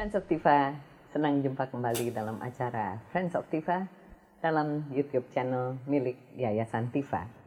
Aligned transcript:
Friends 0.00 0.16
of 0.16 0.24
Tifa, 0.26 0.74
senang 1.14 1.38
jumpa 1.38 1.70
kembali 1.70 2.10
dalam 2.10 2.42
acara 2.42 2.98
Friends 3.14 3.38
of 3.38 3.46
Tifa 3.46 3.86
dalam 4.42 4.82
YouTube 4.90 5.30
channel 5.30 5.78
milik 5.86 6.18
Yayasan 6.34 6.90
Tifa. 6.90 7.39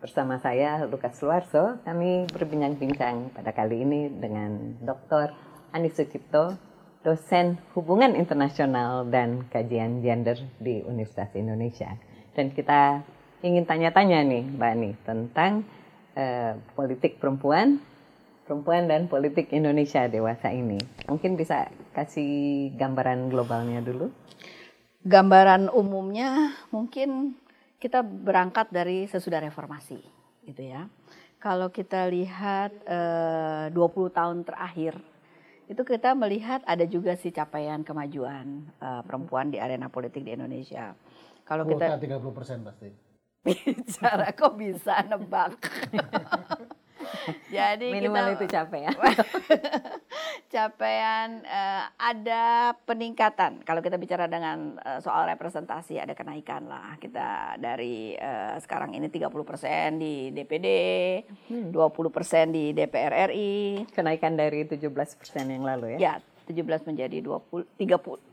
Bersama 0.00 0.40
saya 0.40 0.80
Lukas 0.88 1.20
Luarso, 1.20 1.76
kami 1.84 2.24
berbincang-bincang 2.32 3.36
pada 3.36 3.52
kali 3.52 3.84
ini 3.84 4.08
dengan 4.08 4.80
Dr. 4.80 5.28
Anis 5.76 6.00
Sucipto, 6.00 6.56
dosen 7.04 7.60
Hubungan 7.76 8.16
Internasional 8.16 9.04
dan 9.12 9.44
Kajian 9.52 10.00
Gender 10.00 10.40
di 10.56 10.80
Universitas 10.88 11.36
Indonesia. 11.36 12.00
Dan 12.32 12.48
kita 12.56 13.04
ingin 13.44 13.68
tanya-tanya 13.68 14.24
nih 14.24 14.48
Mbak 14.48 14.70
Ani 14.72 14.90
tentang 15.04 15.68
eh, 16.16 16.56
politik 16.72 17.20
perempuan 17.20 17.76
perempuan 18.48 18.88
dan 18.88 19.06
politik 19.06 19.52
Indonesia 19.52 20.08
dewasa 20.08 20.48
ini. 20.50 20.80
Mungkin 21.12 21.36
bisa 21.36 21.68
kasih 21.94 22.72
gambaran 22.74 23.28
globalnya 23.28 23.84
dulu? 23.84 24.08
Gambaran 25.04 25.70
umumnya 25.70 26.56
mungkin 26.74 27.36
kita 27.80 28.04
berangkat 28.04 28.68
dari 28.68 29.08
sesudah 29.08 29.40
reformasi 29.40 29.98
gitu 30.44 30.62
ya. 30.62 30.86
Kalau 31.40 31.72
kita 31.72 32.04
lihat 32.12 32.70
eh, 32.84 33.72
20 33.72 34.12
tahun 34.12 34.44
terakhir 34.44 35.00
itu 35.70 35.80
kita 35.86 36.12
melihat 36.12 36.60
ada 36.68 36.84
juga 36.84 37.16
sih 37.16 37.32
capaian 37.32 37.80
kemajuan 37.80 38.68
eh, 38.76 39.02
perempuan 39.08 39.48
di 39.48 39.56
arena 39.56 39.88
politik 39.88 40.20
di 40.22 40.36
Indonesia. 40.36 40.92
Kalau 41.48 41.64
kita 41.64 41.96
30 41.96 42.36
persen 42.36 42.60
pasti. 42.60 42.92
Bicara 43.48 44.36
kok 44.36 44.54
bisa 44.60 45.00
nebak. 45.08 45.56
Jadi 47.54 47.88
minimal 47.90 48.34
kita, 48.34 48.36
itu 48.36 48.44
capaian. 48.50 48.94
capaian 50.54 51.28
uh, 51.46 51.84
ada 51.98 52.74
peningkatan. 52.84 53.62
Kalau 53.62 53.80
kita 53.84 53.96
bicara 53.96 54.26
dengan 54.26 54.78
uh, 54.80 54.98
soal 54.98 55.28
representasi 55.30 56.00
ada 56.00 56.14
kenaikan 56.16 56.66
lah. 56.66 56.98
Kita 56.98 57.58
dari 57.58 58.14
uh, 58.18 58.58
sekarang 58.58 58.94
ini 58.96 59.10
30% 59.10 59.30
di 60.00 60.34
DPD, 60.34 60.68
hmm. 61.50 61.70
20% 61.70 62.56
di 62.56 62.64
DPR 62.74 63.30
RI. 63.30 63.86
Kenaikan 63.90 64.34
dari 64.34 64.66
17% 64.66 65.06
yang 65.46 65.64
lalu 65.66 65.98
ya. 65.98 65.98
Ya, 65.98 66.14
17 66.50 66.88
menjadi 66.90 67.22
20 67.22 67.78
30 67.78 68.30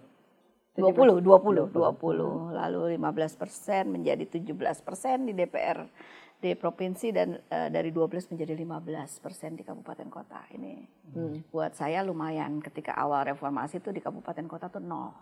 20, 0.77 1.25
20, 1.25 1.73
20, 1.73 1.73
20, 1.73 2.53
lalu 2.53 2.81
15 3.01 3.41
persen 3.41 3.89
menjadi 3.89 4.29
17 4.29 4.85
persen 4.85 5.25
di 5.25 5.33
DPR 5.33 5.89
di 6.37 6.53
provinsi 6.53 7.09
dan 7.09 7.33
uh, 7.33 7.69
dari 7.73 7.89
12 7.89 8.29
menjadi 8.29 8.53
15 8.53 9.23
persen 9.25 9.57
di 9.57 9.65
kabupaten 9.65 10.05
kota. 10.07 10.45
Ini 10.53 10.73
hmm. 11.17 11.49
buat 11.49 11.73
saya 11.73 12.05
lumayan 12.05 12.61
ketika 12.61 12.93
awal 12.93 13.25
reformasi 13.25 13.81
itu 13.81 13.89
di 13.89 14.01
kabupaten 14.01 14.45
kota 14.45 14.69
tuh 14.69 14.81
nol. 14.81 15.13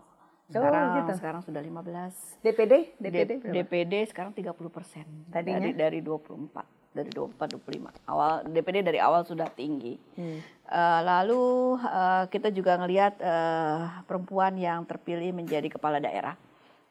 Sekarang, 0.46 0.86
oh, 0.94 0.96
gitu. 1.02 1.12
sekarang 1.18 1.42
sudah 1.42 1.62
15. 1.64 2.46
DPD? 2.46 2.74
DPD, 3.02 3.32
DPD 3.50 3.94
sekarang 4.12 4.36
30 4.36 4.54
persen. 4.70 5.06
Tadinya? 5.32 5.72
Dari, 5.74 5.74
dari 5.74 6.00
24 6.06 6.76
dari 6.96 7.12
24 7.12 7.60
25 7.60 8.08
awal 8.08 8.48
DPD 8.48 8.88
dari 8.88 9.04
awal 9.04 9.28
sudah 9.28 9.52
tinggi 9.52 10.00
hmm. 10.16 10.40
uh, 10.72 11.02
lalu 11.04 11.76
uh, 11.84 12.24
kita 12.32 12.56
juga 12.56 12.80
ngelihat 12.80 13.20
uh, 13.20 14.00
perempuan 14.08 14.56
yang 14.56 14.88
terpilih 14.88 15.36
menjadi 15.36 15.68
kepala 15.68 16.00
daerah 16.00 16.40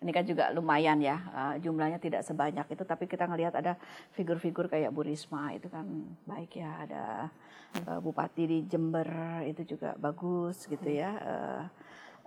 ini 0.04 0.12
kan 0.12 0.25
juga 0.28 0.53
lumayan 0.53 1.00
ya 1.00 1.16
uh, 1.32 1.54
jumlahnya 1.56 1.97
tidak 1.97 2.20
sebanyak 2.20 2.69
itu 2.69 2.84
tapi 2.84 3.09
kita 3.09 3.25
ngelihat 3.25 3.56
ada 3.56 3.81
figur-figur 4.12 4.69
kayak 4.69 4.92
Bu 4.92 5.00
Risma 5.00 5.56
itu 5.56 5.72
kan 5.72 5.88
baik 6.28 6.60
ya 6.60 6.70
ada 6.84 7.04
uh, 7.88 7.98
Bupati 8.04 8.44
di 8.44 8.59
Jember 8.69 9.09
itu 9.48 9.65
juga 9.65 9.97
bagus 9.97 10.69
gitu 10.69 10.88
ya 10.92 11.10
uh, 11.16 11.62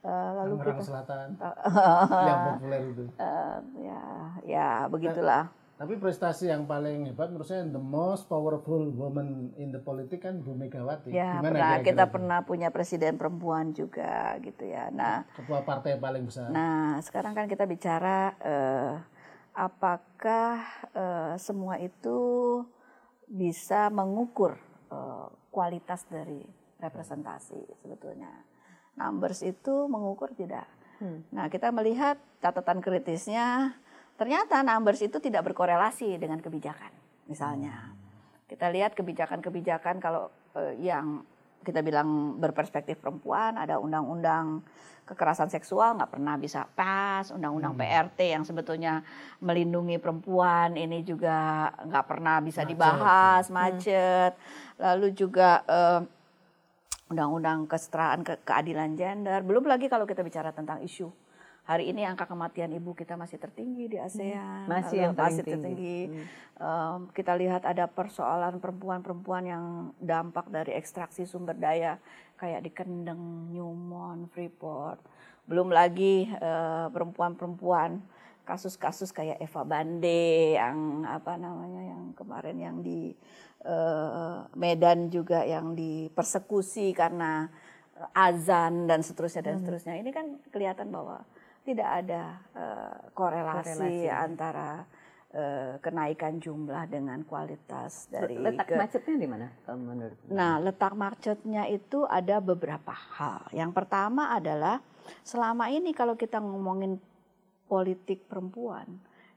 uh, 0.01 0.31
lalu 0.43 0.53
Tangerang 0.57 0.77
kita 0.81 0.89
Selatan. 0.89 1.27
Yang 2.27 2.39
populer 2.49 2.81
itu. 2.89 3.03
Uh, 3.21 3.57
ya 3.77 4.03
ya 4.43 4.69
begitulah 4.89 5.53
tapi 5.77 5.93
prestasi 6.01 6.49
yang 6.49 6.65
paling 6.65 7.05
hebat 7.05 7.29
menurut 7.29 7.45
saya 7.45 7.61
the 7.69 7.77
most 7.77 8.25
powerful 8.25 8.89
woman 8.97 9.53
in 9.61 9.69
the 9.69 9.77
politik 9.77 10.25
kan 10.25 10.41
Bu 10.41 10.57
Megawati. 10.57 11.13
Ya, 11.13 11.37
Gimana 11.37 11.53
pernah, 11.53 11.73
kita 11.85 12.05
pernah 12.09 12.39
punya 12.41 12.73
presiden 12.73 13.13
perempuan 13.21 13.77
juga 13.77 14.41
gitu 14.41 14.65
ya. 14.65 14.89
Nah, 14.89 15.29
ketua 15.37 15.61
partai 15.61 16.01
paling 16.01 16.25
besar. 16.25 16.49
Nah, 16.49 16.97
sekarang 17.05 17.37
kan 17.37 17.45
kita 17.45 17.69
bicara 17.69 18.33
uh, 18.41 18.93
apakah 19.53 20.65
uh, 20.97 21.33
semua 21.37 21.77
itu 21.77 22.17
bisa 23.29 23.93
mengukur 23.93 24.57
uh, 24.89 25.29
kualitas 25.53 26.09
dari 26.09 26.41
representasi 26.81 27.85
sebetulnya. 27.85 28.33
Numbers 28.97 29.45
itu 29.45 29.85
mengukur 29.85 30.33
tidak. 30.33 30.65
Hmm. 30.97 31.21
Nah, 31.29 31.53
kita 31.53 31.69
melihat 31.69 32.17
catatan 32.41 32.81
kritisnya 32.81 33.77
Ternyata 34.17 34.65
numbers 34.65 34.99
itu 35.05 35.21
tidak 35.21 35.45
berkorelasi 35.53 36.17
dengan 36.17 36.41
kebijakan. 36.41 36.89
Misalnya, 37.29 37.93
kita 38.49 38.73
lihat 38.73 38.97
kebijakan-kebijakan 38.97 40.01
kalau 40.01 40.33
eh, 40.57 40.73
yang 40.81 41.21
kita 41.61 41.85
bilang 41.85 42.41
berperspektif 42.41 42.97
perempuan, 42.97 43.61
ada 43.61 43.77
undang-undang 43.77 44.65
kekerasan 45.07 45.47
seksual 45.47 45.95
nggak 45.95 46.19
pernah 46.19 46.35
bisa 46.35 46.67
pas, 46.75 47.29
undang-undang 47.31 47.77
hmm. 47.77 47.81
PRT 47.83 48.19
yang 48.35 48.43
sebetulnya 48.43 49.05
melindungi 49.39 50.01
perempuan 50.01 50.75
ini 50.75 50.99
juga 51.05 51.69
nggak 51.87 52.05
pernah 52.07 52.43
bisa 52.43 52.65
macet. 52.65 52.71
dibahas, 52.73 53.43
hmm. 53.47 53.53
macet. 53.53 54.31
Hmm. 54.33 54.81
Lalu 54.81 55.07
juga 55.13 55.61
eh, 55.67 56.01
undang-undang 57.13 57.69
kesetaraan 57.69 58.25
ke 58.25 58.33
keadilan 58.41 58.97
gender. 58.97 59.39
Belum 59.45 59.63
lagi 59.69 59.85
kalau 59.87 60.09
kita 60.09 60.25
bicara 60.25 60.49
tentang 60.49 60.81
isu 60.81 61.26
hari 61.67 61.91
ini 61.91 62.07
angka 62.07 62.23
kematian 62.23 62.71
ibu 62.71 62.95
kita 62.95 63.19
masih 63.19 63.35
tertinggi 63.43 63.91
di 63.91 63.97
ASEAN, 63.99 64.63
hmm, 64.63 64.71
masih 64.71 64.97
yang 65.03 65.13
masih 65.13 65.43
tertinggi. 65.43 65.99
Hmm. 66.07 66.23
Um, 66.57 66.99
kita 67.11 67.35
lihat 67.35 67.67
ada 67.67 67.91
persoalan 67.91 68.63
perempuan-perempuan 68.63 69.43
yang 69.43 69.65
dampak 69.99 70.47
dari 70.47 70.79
ekstraksi 70.79 71.27
sumber 71.27 71.59
daya 71.59 71.99
kayak 72.39 72.63
di 72.63 72.71
Kendeng, 72.71 73.51
Newmont, 73.51 74.31
Freeport. 74.31 75.03
Belum 75.43 75.67
lagi 75.67 76.31
uh, 76.39 76.87
perempuan-perempuan 76.87 77.99
kasus-kasus 78.47 79.11
kayak 79.11 79.43
Eva 79.43 79.67
Bande 79.67 80.55
yang 80.55 81.03
apa 81.03 81.35
namanya 81.35 81.83
yang 81.83 82.15
kemarin 82.15 82.57
yang 82.63 82.79
di 82.79 83.11
uh, 83.67 84.47
Medan 84.55 85.11
juga 85.11 85.43
yang 85.43 85.75
dipersekusi 85.75 86.95
karena 86.95 87.51
azan 88.15 88.87
dan 88.87 89.03
seterusnya 89.03 89.43
dan 89.43 89.59
hmm. 89.59 89.61
seterusnya. 89.67 89.99
Ini 89.99 90.11
kan 90.15 90.39
kelihatan 90.47 90.95
bahwa 90.95 91.27
tidak 91.67 91.89
ada 92.07 92.39
uh, 92.55 92.95
korelasi, 93.11 93.75
korelasi 93.75 94.07
antara 94.07 94.87
uh, 95.35 95.75
kenaikan 95.83 96.39
jumlah 96.39 96.87
dengan 96.87 97.27
kualitas 97.27 98.07
dari 98.07 98.39
letak 98.39 98.71
ke, 98.71 98.79
macetnya 98.79 99.15
di 99.19 99.27
mana 99.27 99.47
menurut 99.75 100.15
Nah, 100.31 100.63
letak 100.63 100.95
macetnya 100.95 101.67
itu 101.67 102.07
ada 102.07 102.39
beberapa 102.39 102.95
hal. 102.95 103.51
Yang 103.51 103.71
pertama 103.75 104.31
adalah 104.31 104.79
selama 105.27 105.67
ini 105.67 105.91
kalau 105.91 106.15
kita 106.15 106.39
ngomongin 106.39 107.03
politik 107.67 108.23
perempuan, 108.31 108.87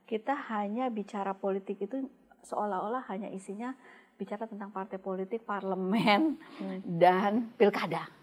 kita 0.06 0.38
hanya 0.54 0.86
bicara 0.86 1.34
politik 1.34 1.82
itu 1.82 2.06
seolah-olah 2.46 3.10
hanya 3.10 3.26
isinya 3.34 3.74
bicara 4.14 4.46
tentang 4.46 4.70
partai 4.70 5.02
politik, 5.02 5.42
parlemen, 5.42 6.38
hmm. 6.38 6.78
dan 6.86 7.50
pilkada 7.58 8.19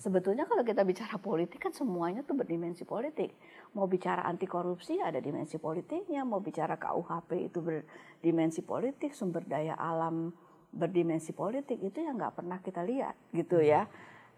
Sebetulnya 0.00 0.48
kalau 0.48 0.64
kita 0.64 0.80
bicara 0.80 1.20
politik 1.20 1.60
kan 1.60 1.76
semuanya 1.76 2.24
tuh 2.24 2.32
berdimensi 2.32 2.88
politik. 2.88 3.36
Mau 3.76 3.84
bicara 3.84 4.24
anti 4.24 4.48
korupsi 4.48 4.96
ada 4.96 5.20
dimensi 5.20 5.60
politiknya, 5.60 6.24
mau 6.24 6.40
bicara 6.40 6.80
KUHP 6.80 7.52
itu 7.52 7.60
berdimensi 7.60 8.64
politik, 8.64 9.12
sumber 9.12 9.44
daya 9.44 9.76
alam 9.76 10.32
berdimensi 10.70 11.34
politik 11.34 11.82
itu 11.82 11.98
yang 11.98 12.14
nggak 12.14 12.40
pernah 12.40 12.58
kita 12.62 12.80
lihat 12.86 13.12
gitu 13.34 13.60
ya. 13.60 13.84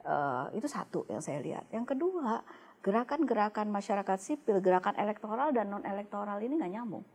Uh, 0.02 0.50
itu 0.58 0.66
satu 0.66 1.06
yang 1.06 1.22
saya 1.22 1.38
lihat. 1.38 1.70
Yang 1.70 1.94
kedua 1.94 2.42
gerakan-gerakan 2.82 3.70
masyarakat 3.70 4.18
sipil, 4.18 4.58
gerakan 4.58 4.98
elektoral 4.98 5.54
dan 5.54 5.70
non 5.70 5.86
elektoral 5.86 6.42
ini 6.42 6.58
nggak 6.58 6.72
nyambung, 6.74 7.06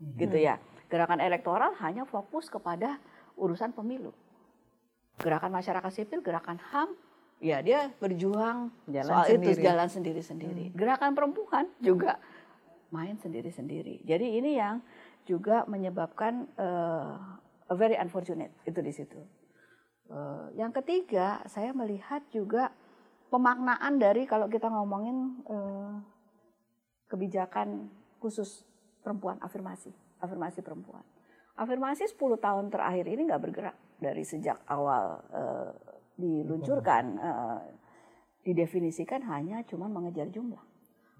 hmm. 0.00 0.16
gitu 0.16 0.40
ya. 0.40 0.56
Gerakan 0.88 1.20
elektoral 1.20 1.76
hanya 1.84 2.08
fokus 2.08 2.48
kepada 2.48 2.96
urusan 3.36 3.76
pemilu. 3.76 4.16
Gerakan 5.20 5.52
masyarakat 5.52 5.92
sipil, 5.92 6.24
gerakan 6.24 6.56
HAM 6.56 6.96
ya 7.40 7.64
dia 7.64 7.88
berjuang 7.96 8.68
jalan 8.86 9.08
soal 9.08 9.26
sendiri. 9.26 9.56
itu 9.56 9.64
jalan 9.64 9.88
sendiri-sendiri. 9.88 10.64
Hmm. 10.70 10.76
Gerakan 10.76 11.12
perempuan 11.16 11.64
juga 11.80 12.20
main 12.92 13.16
sendiri-sendiri. 13.16 14.04
Jadi 14.04 14.26
ini 14.36 14.60
yang 14.60 14.84
juga 15.24 15.64
menyebabkan 15.64 16.46
uh, 16.60 17.16
a 17.70 17.74
very 17.74 17.96
unfortunate 17.96 18.52
itu 18.68 18.80
di 18.84 18.92
situ. 18.92 19.20
Uh, 20.10 20.52
yang 20.58 20.74
ketiga, 20.74 21.40
saya 21.48 21.70
melihat 21.72 22.20
juga 22.34 22.74
pemaknaan 23.30 23.96
dari 23.96 24.26
kalau 24.26 24.50
kita 24.50 24.66
ngomongin 24.66 25.38
uh, 25.46 26.02
kebijakan 27.06 27.88
khusus 28.18 28.66
perempuan 29.00 29.38
afirmasi, 29.40 29.94
afirmasi 30.18 30.60
perempuan. 30.60 31.06
Afirmasi 31.54 32.10
10 32.10 32.18
tahun 32.42 32.66
terakhir 32.68 33.06
ini 33.06 33.30
nggak 33.30 33.42
bergerak 33.42 33.76
dari 34.02 34.26
sejak 34.26 34.58
awal 34.66 35.22
uh, 35.30 35.70
diluncurkan, 36.20 37.04
uh, 37.16 37.60
didefinisikan 38.44 39.24
hanya 39.26 39.64
cuma 39.64 39.88
mengejar 39.88 40.28
jumlah. 40.28 40.60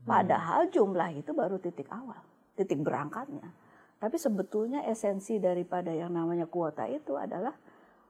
Padahal 0.04 0.68
jumlah 0.72 1.12
itu 1.16 1.32
baru 1.36 1.60
titik 1.60 1.88
awal, 1.92 2.20
titik 2.56 2.80
berangkatnya. 2.80 3.52
Tapi 4.00 4.16
sebetulnya 4.16 4.84
esensi 4.88 5.36
daripada 5.36 5.92
yang 5.92 6.12
namanya 6.12 6.48
kuota 6.48 6.88
itu 6.88 7.20
adalah 7.20 7.52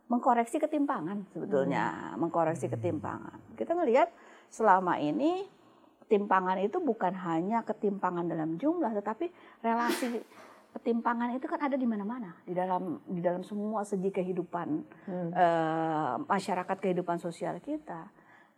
mengkoreksi 0.07 0.63
ketimpangan 0.63 1.27
sebetulnya, 1.35 2.15
hmm. 2.15 2.23
mengkoreksi 2.23 2.71
ketimpangan. 2.71 3.59
Kita 3.59 3.75
ngelihat 3.75 4.11
selama 4.51 4.99
ini 5.03 5.47
ketimpangan 6.07 6.59
itu 6.59 6.83
bukan 6.83 7.15
hanya 7.15 7.63
ketimpangan 7.63 8.27
dalam 8.27 8.59
jumlah, 8.59 8.91
tetapi 8.99 9.31
relasi 9.63 10.19
ketimpangan 10.71 11.35
itu 11.35 11.47
kan 11.51 11.61
ada 11.61 11.75
di 11.75 11.87
mana-mana 11.87 12.31
di 12.47 12.55
dalam 12.55 13.03
di 13.05 13.19
dalam 13.19 13.43
semua 13.43 13.83
segi 13.83 14.09
kehidupan 14.09 14.69
hmm. 15.07 15.31
uh, 15.35 16.15
masyarakat 16.31 16.77
kehidupan 16.79 17.19
sosial 17.19 17.59
kita. 17.59 18.07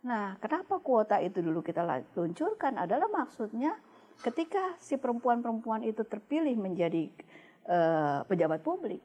Nah, 0.03 0.35
kenapa 0.43 0.83
kuota 0.83 1.17
itu 1.23 1.39
dulu 1.39 1.63
kita 1.63 1.79
luncurkan 2.19 2.75
adalah 2.75 3.07
maksudnya 3.07 3.79
ketika 4.19 4.75
si 4.77 4.99
perempuan-perempuan 4.99 5.81
itu 5.87 6.03
terpilih 6.03 6.59
menjadi 6.59 7.07
uh, 7.71 8.27
pejabat 8.27 8.59
publik, 8.61 8.99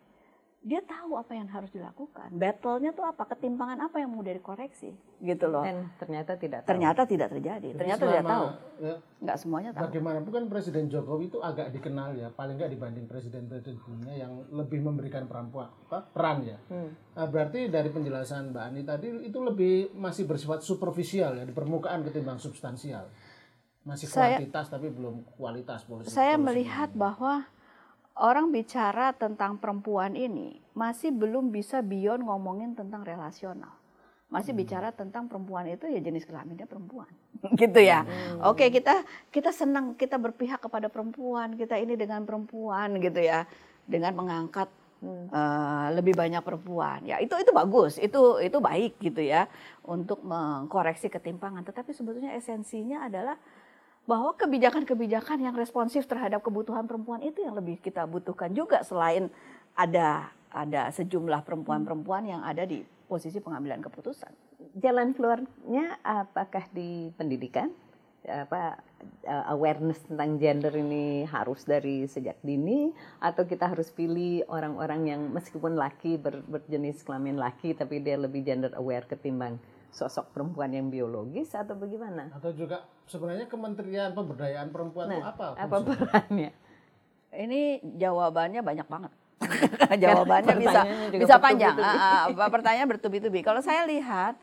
dia 0.68 0.84
tahu 0.84 1.16
apa 1.16 1.32
yang 1.32 1.48
harus 1.48 1.72
dilakukan. 1.72 2.28
Battle-nya 2.36 2.92
tuh 2.92 3.08
apa? 3.08 3.24
Ketimpangan 3.24 3.88
apa 3.88 3.96
yang 4.04 4.12
mau 4.12 4.20
dikoreksi, 4.20 4.92
gitu 5.24 5.46
loh. 5.48 5.64
Dan 5.64 5.88
ternyata 5.96 6.36
tidak 6.36 6.68
tahu. 6.68 6.76
Ternyata 6.76 7.00
tidak 7.08 7.28
terjadi. 7.32 7.68
Jadi 7.72 7.78
ternyata 7.80 8.04
tidak 8.04 8.24
tahu. 8.28 8.46
Ya, 8.78 8.94
Nggak 9.24 9.36
semuanya 9.40 9.70
tahu. 9.72 9.82
Bagaimanapun 9.88 10.30
kan 10.30 10.44
Presiden 10.52 10.84
Jokowi 10.92 11.32
itu 11.32 11.40
agak 11.40 11.72
dikenal 11.72 12.20
ya, 12.20 12.28
paling 12.28 12.60
nggak 12.60 12.70
dibanding 12.76 13.08
presiden-presiden 13.08 13.80
dunia 13.80 14.14
yang 14.28 14.32
lebih 14.52 14.84
memberikan 14.84 15.24
perempuan 15.24 15.72
apa, 15.88 16.04
peran 16.12 16.44
ya. 16.44 16.60
Hmm. 16.68 16.92
Nah, 17.16 17.26
berarti 17.26 17.72
dari 17.72 17.88
penjelasan 17.88 18.52
Mbak 18.52 18.64
Ani 18.68 18.82
tadi 18.84 19.08
itu 19.24 19.38
lebih 19.40 19.96
masih 19.96 20.28
bersifat 20.28 20.60
superficial 20.60 21.32
ya 21.40 21.48
di 21.48 21.56
permukaan 21.56 22.04
ketimbang 22.04 22.36
substansial. 22.36 23.08
Masih 23.88 24.04
kuantitas 24.12 24.68
saya, 24.68 24.74
tapi 24.76 24.92
belum 24.92 25.24
kualitas 25.32 25.88
polisi. 25.88 26.12
Saya 26.12 26.36
polisi 26.36 26.44
melihat 26.44 26.92
ini. 26.92 27.00
bahwa 27.00 27.48
orang 28.18 28.50
bicara 28.50 29.14
tentang 29.14 29.56
perempuan 29.56 30.18
ini 30.18 30.58
masih 30.74 31.14
belum 31.14 31.54
bisa 31.54 31.80
beyond 31.82 32.26
ngomongin 32.26 32.74
tentang 32.74 33.06
relasional. 33.06 33.74
Masih 34.28 34.52
hmm. 34.52 34.60
bicara 34.60 34.88
tentang 34.92 35.24
perempuan 35.24 35.64
itu 35.72 35.88
ya 35.88 36.00
jenis 36.04 36.28
kelaminnya 36.28 36.68
perempuan. 36.68 37.08
gitu 37.62 37.80
ya. 37.80 38.04
Hmm. 38.04 38.52
Oke, 38.52 38.68
kita 38.68 39.06
kita 39.32 39.54
senang 39.54 39.96
kita 39.96 40.20
berpihak 40.20 40.60
kepada 40.60 40.92
perempuan, 40.92 41.56
kita 41.56 41.80
ini 41.80 41.96
dengan 41.96 42.28
perempuan 42.28 43.00
gitu 43.00 43.24
ya. 43.24 43.48
Dengan 43.88 44.12
mengangkat 44.12 44.68
hmm. 45.00 45.32
uh, 45.32 45.88
lebih 45.96 46.12
banyak 46.12 46.44
perempuan. 46.44 47.00
Ya, 47.08 47.16
itu 47.24 47.32
itu 47.40 47.50
bagus. 47.56 47.96
Itu 47.96 48.36
itu 48.44 48.60
baik 48.60 49.00
gitu 49.00 49.24
ya 49.24 49.48
untuk 49.80 50.20
mengkoreksi 50.20 51.08
ketimpangan, 51.08 51.64
tetapi 51.64 51.96
sebetulnya 51.96 52.36
esensinya 52.36 53.08
adalah 53.08 53.40
bahwa 54.08 54.32
kebijakan-kebijakan 54.40 55.44
yang 55.44 55.52
responsif 55.52 56.08
terhadap 56.08 56.40
kebutuhan 56.40 56.88
perempuan 56.88 57.20
itu 57.20 57.44
yang 57.44 57.52
lebih 57.52 57.76
kita 57.76 58.08
butuhkan 58.08 58.56
juga 58.56 58.80
selain 58.80 59.28
ada 59.76 60.32
ada 60.48 60.88
sejumlah 60.88 61.44
perempuan-perempuan 61.44 62.24
yang 62.24 62.40
ada 62.40 62.64
di 62.64 62.80
posisi 63.04 63.36
pengambilan 63.36 63.84
keputusan. 63.84 64.32
Jalan 64.80 65.12
keluarnya 65.12 66.00
apakah 66.00 66.64
di 66.72 67.12
pendidikan? 67.20 67.68
apa 68.28 68.76
eh, 69.24 69.44
awareness 69.48 70.04
tentang 70.04 70.36
gender 70.36 70.74
ini 70.74 71.24
harus 71.24 71.64
dari 71.64 72.04
sejak 72.04 72.36
dini 72.44 72.92
atau 73.22 73.48
kita 73.48 73.70
harus 73.70 73.88
pilih 73.94 74.44
orang-orang 74.52 75.08
yang 75.08 75.22
meskipun 75.32 75.78
laki 75.78 76.20
ber, 76.20 76.44
berjenis 76.44 77.00
kelamin 77.06 77.40
laki 77.40 77.72
tapi 77.72 78.04
dia 78.04 78.20
lebih 78.20 78.44
gender 78.44 78.74
aware 78.76 79.06
ketimbang 79.08 79.56
sosok 79.90 80.36
perempuan 80.36 80.70
yang 80.72 80.92
biologis 80.92 81.52
atau 81.56 81.74
bagaimana? 81.74 82.28
Atau 82.34 82.52
juga 82.52 82.84
sebenarnya 83.08 83.48
Kementerian 83.48 84.12
Pemberdayaan 84.12 84.68
Perempuan 84.68 85.08
nah, 85.08 85.18
itu 85.18 85.26
apa? 85.26 85.44
Apa 85.56 85.76
perannya? 85.82 86.50
Ini 87.28 87.60
jawabannya 87.96 88.60
banyak 88.64 88.88
banget. 88.88 89.12
jawabannya 90.04 90.54
bisa 90.58 90.80
bisa 91.14 91.36
panjang. 91.38 91.76
Uh, 91.78 92.34
uh, 92.34 92.50
pertanyaan 92.50 92.88
bertubi-tubi. 92.90 93.40
Kalau 93.40 93.62
saya 93.62 93.86
lihat 93.86 94.34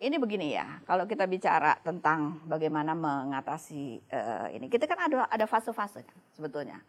ini 0.00 0.16
begini 0.16 0.56
ya, 0.56 0.80
kalau 0.88 1.04
kita 1.04 1.28
bicara 1.28 1.76
tentang 1.84 2.40
bagaimana 2.48 2.96
mengatasi 2.96 4.00
uh, 4.08 4.48
ini, 4.50 4.66
kita 4.72 4.88
kan 4.88 5.06
ada 5.06 5.28
ada 5.28 5.44
fase-fase 5.44 6.02
kan 6.02 6.18
sebetulnya. 6.32 6.80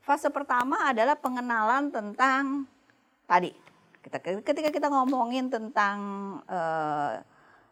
Fase 0.00 0.30
pertama 0.32 0.88
adalah 0.88 1.18
pengenalan 1.18 1.92
tentang 1.92 2.64
tadi. 3.28 3.52
Kita 4.00 4.16
ketika 4.22 4.70
kita 4.72 4.88
ngomongin 4.88 5.52
tentang 5.52 5.98
uh, 6.48 7.20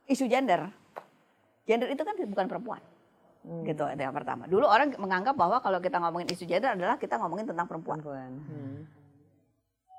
isu 0.09 0.25
gender. 0.27 0.73
Gender 1.69 1.89
itu 1.93 2.03
kan 2.03 2.17
bukan 2.17 2.47
perempuan. 2.49 2.81
Hmm. 3.45 3.63
Gitu 3.63 3.85
itu 3.85 4.03
yang 4.03 4.17
pertama. 4.17 4.49
Dulu 4.49 4.65
orang 4.65 4.97
menganggap 4.97 5.37
bahwa 5.37 5.61
kalau 5.61 5.79
kita 5.79 6.01
ngomongin 6.01 6.33
isu 6.33 6.49
gender 6.49 6.75
adalah 6.75 6.97
kita 6.97 7.21
ngomongin 7.21 7.47
tentang 7.47 7.69
perempuan. 7.69 8.01
perempuan. 8.01 8.33
Hmm. 8.49 8.79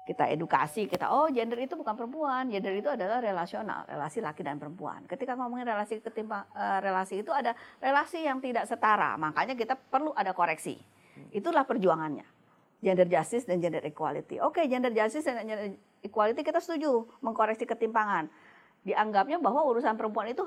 Kita 0.09 0.25
edukasi, 0.25 0.89
kita 0.89 1.13
oh 1.13 1.29
gender 1.29 1.61
itu 1.61 1.77
bukan 1.77 1.93
perempuan, 1.93 2.49
gender 2.49 2.73
itu 2.73 2.89
adalah 2.89 3.21
relasional, 3.21 3.85
relasi 3.85 4.25
laki 4.25 4.41
dan 4.41 4.57
perempuan. 4.57 5.05
Ketika 5.05 5.37
ngomongin 5.37 5.69
relasi 5.69 6.01
ketimbang 6.01 6.49
uh, 6.57 6.81
relasi 6.81 7.21
itu 7.21 7.29
ada 7.29 7.53
relasi 7.77 8.25
yang 8.25 8.41
tidak 8.41 8.65
setara, 8.65 9.13
makanya 9.21 9.53
kita 9.53 9.77
perlu 9.77 10.09
ada 10.17 10.33
koreksi. 10.33 10.81
Itulah 11.29 11.61
perjuangannya. 11.61 12.25
Gender 12.81 13.05
justice 13.05 13.45
dan 13.45 13.61
gender 13.61 13.85
equality. 13.85 14.41
Oke, 14.41 14.65
gender 14.65 14.89
justice 14.89 15.29
dan 15.29 15.45
gender 15.45 15.77
equality 16.01 16.41
kita 16.41 16.57
setuju 16.57 17.05
mengkoreksi 17.21 17.69
ketimpangan 17.69 18.31
dianggapnya 18.83 19.37
bahwa 19.41 19.65
urusan 19.67 19.95
perempuan 19.99 20.31
itu 20.31 20.45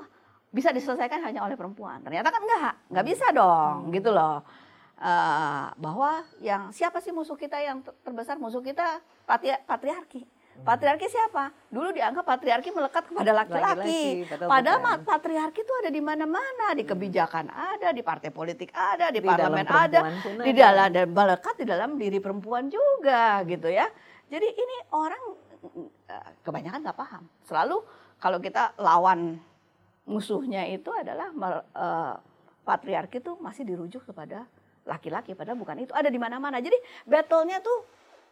bisa 0.53 0.69
diselesaikan 0.69 1.25
hanya 1.25 1.41
oleh 1.41 1.57
perempuan. 1.57 2.01
Ternyata 2.05 2.29
kan 2.29 2.41
enggak, 2.45 2.73
enggak 2.93 3.05
bisa 3.09 3.25
dong, 3.33 3.89
hmm. 3.89 3.93
gitu 3.97 4.09
loh. 4.13 4.45
Uh, 4.93 5.73
bahwa 5.81 6.21
yang 6.39 6.69
siapa 6.69 7.01
sih 7.01 7.09
musuh 7.09 7.35
kita 7.35 7.59
yang 7.59 7.81
terbesar 8.05 8.37
musuh 8.37 8.61
kita 8.61 9.01
patri 9.25 9.49
patriarki. 9.65 10.21
Hmm. 10.21 10.61
Patriarki 10.69 11.09
siapa? 11.09 11.49
Dulu 11.73 11.97
dianggap 11.97 12.21
patriarki 12.21 12.69
melekat 12.69 13.09
kepada 13.09 13.33
laki-laki. 13.33 14.29
Padahal 14.29 15.01
patriarki 15.01 15.65
itu 15.65 15.73
ada 15.81 15.89
di 15.89 15.97
mana-mana, 15.97 16.77
di 16.77 16.85
kebijakan 16.85 17.49
ada, 17.49 17.89
di 17.89 18.05
partai 18.05 18.29
politik 18.29 18.69
ada, 18.77 19.09
di, 19.09 19.17
di 19.17 19.25
parlemen 19.25 19.65
ada, 19.65 20.13
di 20.21 20.53
dalam 20.53 20.93
dan 20.93 21.09
melekat 21.09 21.55
di 21.57 21.65
dalam 21.65 21.97
diri 21.97 22.21
perempuan 22.21 22.69
juga, 22.69 23.41
gitu 23.49 23.73
ya. 23.73 23.89
Jadi 24.29 24.45
ini 24.45 24.77
orang 24.93 25.23
eh, 26.13 26.29
kebanyakan 26.45 26.85
nggak 26.85 26.99
paham. 27.01 27.25
Selalu 27.49 27.81
kalau 28.23 28.39
kita 28.39 28.71
lawan 28.79 29.35
musuhnya 30.07 30.63
itu 30.71 30.87
adalah 30.95 31.27
uh, 31.75 32.15
patriarki 32.63 33.19
itu 33.19 33.35
masih 33.43 33.67
dirujuk 33.67 34.07
kepada 34.07 34.47
laki-laki 34.87 35.35
padahal 35.35 35.59
bukan 35.59 35.83
itu 35.83 35.91
ada 35.91 36.07
di 36.07 36.15
mana-mana. 36.15 36.63
Jadi 36.63 36.79
battle-nya 37.03 37.59
tuh 37.59 37.83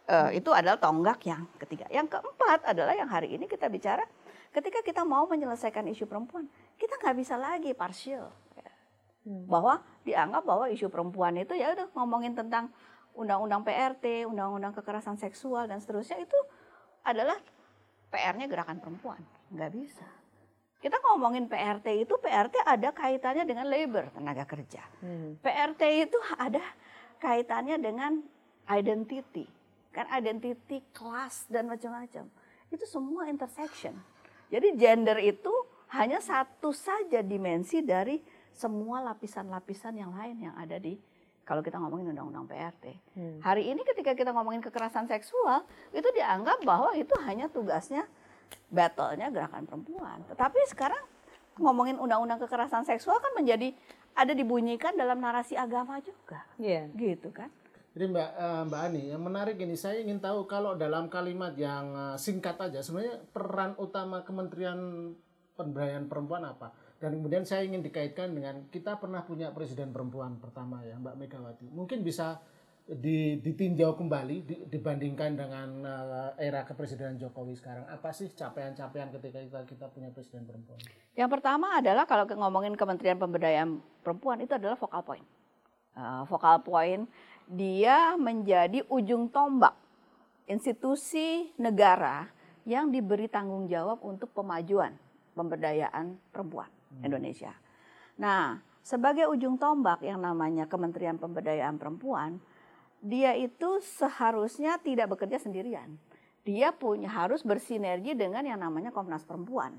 uh, 0.08 0.32
itu 0.32 0.48
adalah 0.48 0.80
tonggak 0.80 1.20
yang 1.28 1.44
ketiga. 1.60 1.84
Yang 1.92 2.16
keempat 2.16 2.72
adalah 2.72 2.96
yang 2.96 3.12
hari 3.12 3.36
ini 3.36 3.44
kita 3.44 3.68
bicara 3.68 4.08
ketika 4.56 4.80
kita 4.80 5.04
mau 5.04 5.28
menyelesaikan 5.28 5.84
isu 5.92 6.08
perempuan, 6.08 6.48
kita 6.80 6.96
nggak 6.96 7.16
bisa 7.20 7.36
lagi 7.36 7.76
partial. 7.76 8.32
Hmm. 9.28 9.44
Bahwa 9.44 9.84
dianggap 10.08 10.42
bahwa 10.48 10.72
isu 10.72 10.88
perempuan 10.88 11.36
itu 11.36 11.52
ya 11.52 11.68
udah 11.76 11.92
ngomongin 11.92 12.32
tentang 12.32 12.72
undang-undang 13.12 13.60
PRT, 13.60 14.24
undang-undang 14.24 14.72
kekerasan 14.72 15.20
seksual 15.20 15.68
dan 15.68 15.84
seterusnya 15.84 16.16
itu 16.16 16.38
adalah 17.04 17.36
PR-nya 18.08 18.48
gerakan 18.48 18.80
perempuan 18.80 19.20
nggak 19.52 19.72
bisa. 19.76 20.06
Kita 20.82 20.98
ngomongin 20.98 21.46
PRT 21.46 22.02
itu, 22.02 22.14
PRT 22.18 22.66
ada 22.66 22.90
kaitannya 22.90 23.46
dengan 23.46 23.70
labor, 23.70 24.10
tenaga 24.10 24.42
kerja. 24.42 24.82
Hmm. 24.98 25.38
PRT 25.38 26.10
itu 26.10 26.18
ada 26.34 26.64
kaitannya 27.22 27.78
dengan 27.78 28.18
identity. 28.66 29.46
Kan 29.94 30.10
identity, 30.10 30.82
kelas, 30.90 31.46
dan 31.46 31.70
macam-macam. 31.70 32.26
Itu 32.66 32.82
semua 32.90 33.30
intersection. 33.30 33.94
Jadi 34.50 34.74
gender 34.74 35.22
itu 35.22 35.54
hanya 35.94 36.18
satu 36.18 36.74
saja 36.74 37.22
dimensi 37.22 37.78
dari 37.84 38.18
semua 38.50 39.06
lapisan-lapisan 39.06 39.96
yang 39.96 40.12
lain 40.18 40.50
yang 40.50 40.54
ada 40.58 40.82
di 40.82 40.98
kalau 41.42 41.62
kita 41.62 41.78
ngomongin 41.78 42.10
undang-undang 42.14 42.46
PRT. 42.46 42.84
Hmm. 43.18 43.38
Hari 43.42 43.70
ini 43.70 43.82
ketika 43.82 44.14
kita 44.14 44.30
ngomongin 44.30 44.62
kekerasan 44.62 45.10
seksual, 45.10 45.66
itu 45.90 46.06
dianggap 46.14 46.62
bahwa 46.62 46.94
itu 46.94 47.12
hanya 47.22 47.50
tugasnya 47.50 48.06
battle-nya 48.72 49.28
gerakan 49.28 49.68
perempuan. 49.68 50.24
Tetapi 50.28 50.60
sekarang 50.72 51.04
ngomongin 51.60 52.00
undang-undang 52.00 52.40
kekerasan 52.40 52.86
seksual 52.88 53.20
kan 53.20 53.32
menjadi 53.36 53.76
ada 54.12 54.32
dibunyikan 54.32 54.96
dalam 54.96 55.20
narasi 55.20 55.56
agama 55.56 56.00
juga. 56.00 56.44
Iya. 56.60 56.88
Yeah. 56.92 57.16
Gitu 57.16 57.28
kan. 57.32 57.48
Jadi 57.92 58.08
Mbak 58.08 58.30
eh, 58.40 58.62
Mbak 58.72 58.80
Ani, 58.88 59.02
yang 59.12 59.22
menarik 59.22 59.56
ini 59.60 59.76
saya 59.76 60.00
ingin 60.00 60.16
tahu 60.16 60.48
kalau 60.48 60.72
dalam 60.80 61.12
kalimat 61.12 61.52
yang 61.60 61.92
eh, 61.92 62.16
singkat 62.16 62.56
aja 62.56 62.80
sebenarnya 62.80 63.20
peran 63.32 63.76
utama 63.76 64.24
Kementerian 64.24 65.12
Pemberdayaan 65.52 66.08
Perempuan 66.08 66.48
apa? 66.48 66.72
Dan 66.96 67.20
kemudian 67.20 67.44
saya 67.44 67.66
ingin 67.68 67.84
dikaitkan 67.84 68.32
dengan 68.32 68.64
kita 68.72 68.96
pernah 68.96 69.26
punya 69.26 69.52
presiden 69.52 69.92
perempuan 69.92 70.40
pertama 70.40 70.80
ya 70.86 70.96
Mbak 70.96 71.16
Megawati. 71.20 71.66
Mungkin 71.68 72.00
bisa 72.00 72.40
ditinjau 72.90 73.94
kembali 73.94 74.36
di- 74.42 74.62
dibandingkan 74.66 75.38
dengan 75.38 75.68
eh, 75.86 76.50
era 76.50 76.66
kepresidenan 76.66 77.14
Jokowi 77.18 77.54
sekarang. 77.54 77.86
Apa 77.86 78.10
sih 78.10 78.30
capaian-capaian 78.34 79.14
ketika 79.14 79.38
kita, 79.38 79.60
kita 79.70 79.86
punya 79.94 80.10
presiden 80.10 80.42
perempuan? 80.42 80.82
Yang 81.14 81.30
pertama 81.30 81.78
adalah 81.78 82.04
kalau 82.04 82.26
ngomongin 82.26 82.74
Kementerian 82.74 83.18
Pemberdayaan 83.22 83.78
Perempuan 84.02 84.42
itu 84.42 84.52
adalah 84.58 84.74
focal 84.74 85.02
point. 85.06 85.26
Uh, 85.92 86.24
focal 86.26 86.58
point 86.64 87.04
dia 87.46 88.16
menjadi 88.16 88.82
ujung 88.88 89.28
tombak 89.28 89.76
institusi 90.48 91.52
negara 91.60 92.32
yang 92.64 92.90
diberi 92.90 93.28
tanggung 93.28 93.66
jawab 93.68 94.00
untuk 94.02 94.30
pemajuan 94.32 94.94
pemberdayaan 95.36 96.18
perempuan 96.30 96.70
Indonesia. 97.02 97.52
Nah, 98.20 98.60
sebagai 98.84 99.26
ujung 99.30 99.56
tombak 99.56 100.04
yang 100.04 100.20
namanya 100.20 100.68
Kementerian 100.68 101.16
Pemberdayaan 101.16 101.80
Perempuan, 101.80 102.38
dia 103.02 103.34
itu 103.34 103.82
seharusnya 103.82 104.78
tidak 104.78 105.10
bekerja 105.18 105.42
sendirian. 105.42 105.98
Dia 106.42 106.74
punya 106.74 107.06
harus 107.06 107.46
bersinergi 107.46 108.18
dengan 108.18 108.42
yang 108.42 108.58
namanya 108.58 108.90
Komnas 108.90 109.22
Perempuan. 109.22 109.74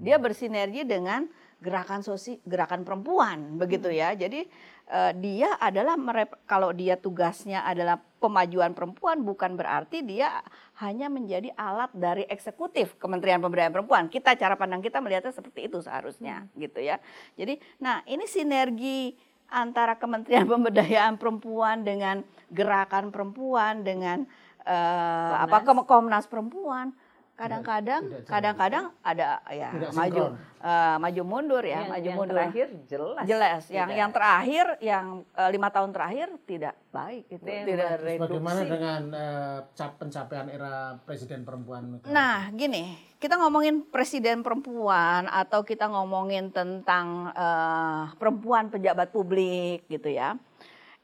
Dia 0.00 0.16
bersinergi 0.16 0.84
dengan 0.88 1.28
gerakan 1.58 2.06
sosi 2.06 2.38
gerakan 2.46 2.86
perempuan 2.86 3.58
begitu 3.58 3.90
ya. 3.90 4.14
Jadi 4.14 4.46
eh, 4.88 5.12
dia 5.20 5.52
adalah 5.60 6.00
merep- 6.00 6.38
kalau 6.48 6.72
dia 6.72 6.96
tugasnya 6.96 7.60
adalah 7.60 8.00
pemajuan 8.22 8.72
perempuan 8.72 9.20
bukan 9.20 9.58
berarti 9.58 10.00
dia 10.00 10.40
hanya 10.80 11.10
menjadi 11.10 11.50
alat 11.58 11.90
dari 11.92 12.24
eksekutif 12.30 12.94
Kementerian 12.96 13.42
Pemberdayaan 13.42 13.74
Perempuan. 13.74 14.08
Kita 14.08 14.32
cara 14.38 14.56
pandang 14.56 14.80
kita 14.80 15.02
melihatnya 15.02 15.34
seperti 15.34 15.66
itu 15.68 15.82
seharusnya 15.82 16.46
gitu 16.56 16.78
ya. 16.80 17.02
Jadi 17.34 17.58
nah 17.82 18.00
ini 18.08 18.24
sinergi 18.24 19.27
antara 19.48 19.96
Kementerian 19.96 20.44
Pemberdayaan 20.52 21.16
Perempuan 21.16 21.82
dengan 21.84 22.24
gerakan 22.52 23.12
perempuan 23.12 23.84
dengan 23.84 24.24
eh, 24.64 25.34
apa 25.36 25.64
Kom- 25.64 25.84
Komnas 25.88 26.28
Perempuan 26.28 26.92
kadang-kadang 27.38 28.02
tidak 28.02 28.26
kadang-kadang 28.26 28.84
ada 28.98 29.38
ya 29.46 29.70
Tidak 29.70 29.92
maju 29.94 30.24
sinkron. 30.34 30.58
eh, 30.58 30.96
maju 30.98 31.22
mundur 31.22 31.62
ya 31.62 31.70
yang, 31.70 31.86
maju 31.94 32.08
yang 32.10 32.18
mundur 32.18 32.34
terakhir 32.34 32.66
jelas. 32.90 33.24
jelas 33.30 33.62
yang 33.70 33.88
tidak. 33.88 34.00
yang 34.02 34.10
terakhir 34.10 34.66
yang 34.82 35.06
eh, 35.22 35.50
lima 35.54 35.68
tahun 35.70 35.90
terakhir 35.94 36.26
tidak 36.50 36.74
baik 36.90 37.24
itu 37.30 37.44
Yang 37.46 37.66
tidak 37.70 37.90
reduksi. 38.02 38.22
Bagaimana 38.26 38.60
dengan 38.66 39.02
eh, 39.14 39.58
cap 39.78 39.92
pencapaian 40.02 40.46
era 40.50 40.74
presiden 41.06 41.46
perempuan? 41.46 42.02
Nah, 42.10 42.50
gini, 42.50 42.98
kita 43.22 43.38
ngomongin 43.38 43.86
presiden 43.86 44.42
perempuan 44.42 45.30
atau 45.30 45.62
kita 45.62 45.86
ngomongin 45.86 46.50
tentang 46.50 47.30
eh, 47.30 48.02
perempuan 48.18 48.66
pejabat 48.66 49.14
publik 49.14 49.86
gitu 49.86 50.10
ya. 50.10 50.34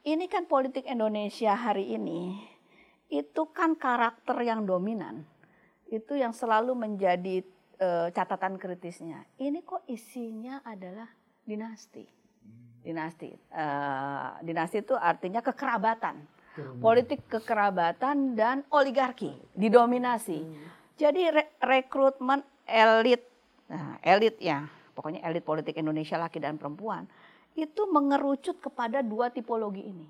Ini 0.05 0.27
kan 0.27 0.45
politik 0.45 0.83
Indonesia 0.85 1.55
hari 1.55 1.95
ini 1.95 2.37
itu 3.09 3.47
kan 3.53 3.77
karakter 3.77 4.37
yang 4.41 4.65
dominan. 4.65 5.25
Itu 5.89 6.17
yang 6.17 6.33
selalu 6.33 6.73
menjadi 6.73 7.45
eh, 7.81 8.07
catatan 8.13 8.57
kritisnya. 8.57 9.23
Ini 9.37 9.61
kok 9.61 9.85
isinya 9.89 10.61
adalah 10.65 11.07
dinasti. 11.45 12.05
Dinasti. 12.81 13.31
Eh, 13.33 14.29
dinasti 14.45 14.81
itu 14.81 14.93
artinya 14.97 15.41
kekerabatan 15.41 16.35
politik 16.79 17.27
kekerabatan 17.27 18.35
dan 18.37 18.63
oligarki 18.71 19.35
didominasi. 19.55 20.39
Jadi 20.95 21.27
re- 21.27 21.51
rekrutmen 21.59 22.39
elit, 22.63 23.19
nah, 23.67 23.99
elit 23.99 24.39
ya, 24.39 24.63
pokoknya 24.95 25.19
elit 25.27 25.43
politik 25.43 25.75
Indonesia 25.75 26.15
laki 26.15 26.39
dan 26.39 26.55
perempuan 26.55 27.03
itu 27.55 27.87
mengerucut 27.87 28.59
kepada 28.59 28.99
dua 28.99 29.31
tipologi 29.31 29.83
ini, 29.83 30.07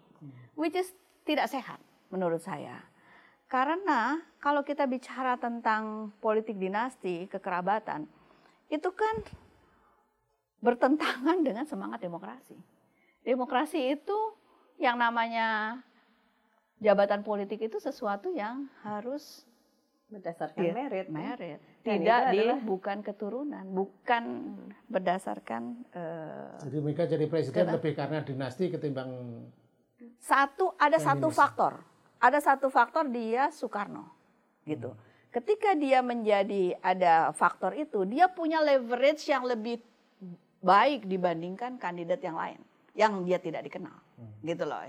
which 0.57 0.77
is 0.77 0.93
tidak 1.25 1.49
sehat 1.49 1.81
menurut 2.13 2.41
saya. 2.41 2.85
Karena 3.55 4.19
kalau 4.43 4.67
kita 4.67 4.83
bicara 4.83 5.39
tentang 5.39 6.11
politik 6.19 6.59
dinasti, 6.59 7.23
kekerabatan, 7.31 8.03
itu 8.67 8.91
kan 8.91 9.15
bertentangan 10.59 11.39
dengan 11.39 11.63
semangat 11.63 12.03
demokrasi. 12.03 12.59
Demokrasi 13.23 13.95
itu 13.95 14.35
yang 14.75 14.99
namanya 14.99 15.79
jabatan 16.83 17.23
politik 17.23 17.63
itu 17.63 17.79
sesuatu 17.79 18.35
yang 18.35 18.67
harus 18.83 19.47
berdasarkan 20.11 20.59
Iya, 20.59 20.73
merit. 20.75 21.07
merit, 21.07 21.59
Dan 21.79 22.03
tidak 22.03 22.21
di 22.35 22.43
adalah- 22.43 22.59
bukan 22.59 22.97
keturunan, 23.07 23.65
bukan 23.71 24.23
berdasarkan 24.91 25.63
eh, 25.95 26.59
Jadi 26.59 26.77
mereka 26.83 27.07
jadi 27.07 27.25
presiden 27.25 27.63
Kenapa? 27.63 27.79
lebih 27.79 27.93
karena 27.95 28.19
dinasti 28.19 28.67
ketimbang 28.67 29.11
satu 30.19 30.75
ada 30.75 30.99
satu 30.99 31.31
faktor, 31.31 31.81
ada 32.25 32.41
satu 32.41 32.73
faktor 32.73 33.05
dia 33.13 33.53
Soekarno, 33.53 34.09
gitu. 34.65 34.97
Ketika 35.29 35.77
dia 35.77 36.01
menjadi 36.01 36.73
ada 36.81 37.29
faktor 37.35 37.77
itu, 37.77 38.01
dia 38.09 38.25
punya 38.25 38.63
leverage 38.65 39.29
yang 39.29 39.45
lebih 39.45 39.77
baik 40.65 41.05
dibandingkan 41.05 41.77
kandidat 41.77 42.23
yang 42.25 42.33
lain 42.33 42.57
yang 42.95 43.21
dia 43.27 43.37
tidak 43.37 43.61
dikenal, 43.67 43.93
gitu 44.41 44.65
loh. 44.65 44.81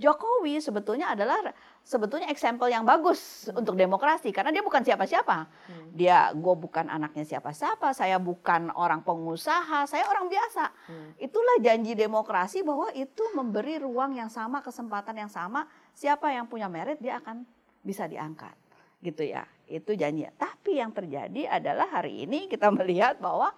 Jokowi 0.00 0.64
sebetulnya 0.64 1.12
adalah 1.12 1.52
sebetulnya 1.84 2.32
example 2.32 2.72
yang 2.72 2.88
bagus 2.88 3.52
untuk 3.52 3.76
demokrasi 3.76 4.32
karena 4.32 4.48
dia 4.48 4.64
bukan 4.64 4.80
siapa-siapa. 4.80 5.44
Dia 5.92 6.32
gue 6.32 6.54
bukan 6.56 6.88
anaknya 6.88 7.28
siapa-siapa, 7.36 7.92
saya 7.92 8.16
bukan 8.16 8.72
orang 8.72 9.04
pengusaha, 9.04 9.84
saya 9.84 10.08
orang 10.08 10.32
biasa. 10.32 10.72
Itulah 11.20 11.60
janji 11.60 11.92
demokrasi 11.92 12.64
bahwa 12.64 12.88
itu 12.96 13.20
memberi 13.36 13.76
ruang 13.76 14.16
yang 14.16 14.32
sama, 14.32 14.64
kesempatan 14.64 15.20
yang 15.20 15.28
sama, 15.28 15.68
siapa 15.94 16.32
yang 16.32 16.46
punya 16.50 16.66
merit 16.66 16.98
dia 16.98 17.18
akan 17.20 17.44
bisa 17.82 18.06
diangkat. 18.06 18.54
Gitu 19.00 19.30
ya. 19.30 19.46
Itu 19.70 19.94
janji. 19.94 20.28
Tapi 20.36 20.80
yang 20.82 20.92
terjadi 20.92 21.48
adalah 21.48 21.88
hari 21.88 22.26
ini 22.28 22.50
kita 22.50 22.68
melihat 22.76 23.16
bahwa 23.18 23.54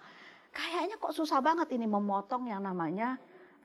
kayaknya 0.53 0.95
kok 1.01 1.17
susah 1.17 1.41
banget 1.41 1.73
ini 1.73 1.89
memotong 1.89 2.45
yang 2.47 2.61
namanya 2.61 3.17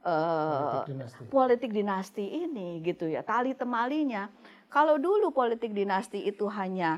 eh, 0.03 0.57
politik 0.57 0.89
dinasti. 0.89 1.23
politik 1.29 1.71
dinasti 1.71 2.25
ini 2.49 2.69
gitu 2.81 3.05
ya 3.13 3.21
tali 3.21 3.53
temalinya 3.53 4.33
kalau 4.73 4.97
dulu 4.97 5.31
politik 5.31 5.77
dinasti 5.77 6.25
itu 6.25 6.49
hanya 6.49 6.97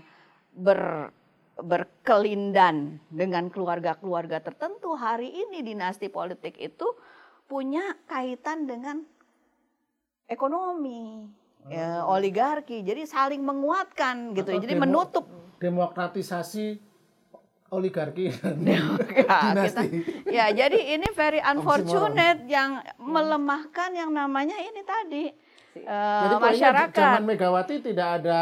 ber 0.54 1.10
berkelindan 1.60 2.96
dengan 3.12 3.52
keluarga-keluarga 3.52 4.40
tertentu 4.40 4.96
hari 4.96 5.28
ini 5.28 5.60
dinasti 5.60 6.08
politik 6.08 6.56
itu 6.56 6.88
punya 7.44 8.00
kaitan 8.08 8.64
dengan 8.64 9.04
ekonomi 10.24 11.28
ya, 11.66 12.04
oligarki. 12.04 12.80
Jadi 12.80 13.04
saling 13.04 13.40
menguatkan 13.40 14.32
gitu. 14.32 14.48
Atau 14.48 14.62
jadi 14.62 14.72
demo- 14.72 14.84
menutup. 14.86 15.24
demokratisasi 15.58 16.80
oligarki 17.68 18.32
Ya, 18.58 18.82
kita, 19.14 19.36
dinasti. 19.46 19.86
ya 20.26 20.46
jadi 20.50 20.78
ini 20.96 21.06
very 21.12 21.38
Oksimoron. 21.38 21.54
unfortunate 21.54 22.40
yang 22.46 22.70
melemahkan 22.96 23.90
yang 23.92 24.10
namanya 24.10 24.56
ini 24.56 24.80
tadi 24.82 25.24
eh, 25.76 26.20
Jadi 26.24 26.34
masyarakat. 26.40 26.96
zaman 26.96 27.22
Megawati 27.22 27.76
tidak 27.80 28.08
ada 28.18 28.40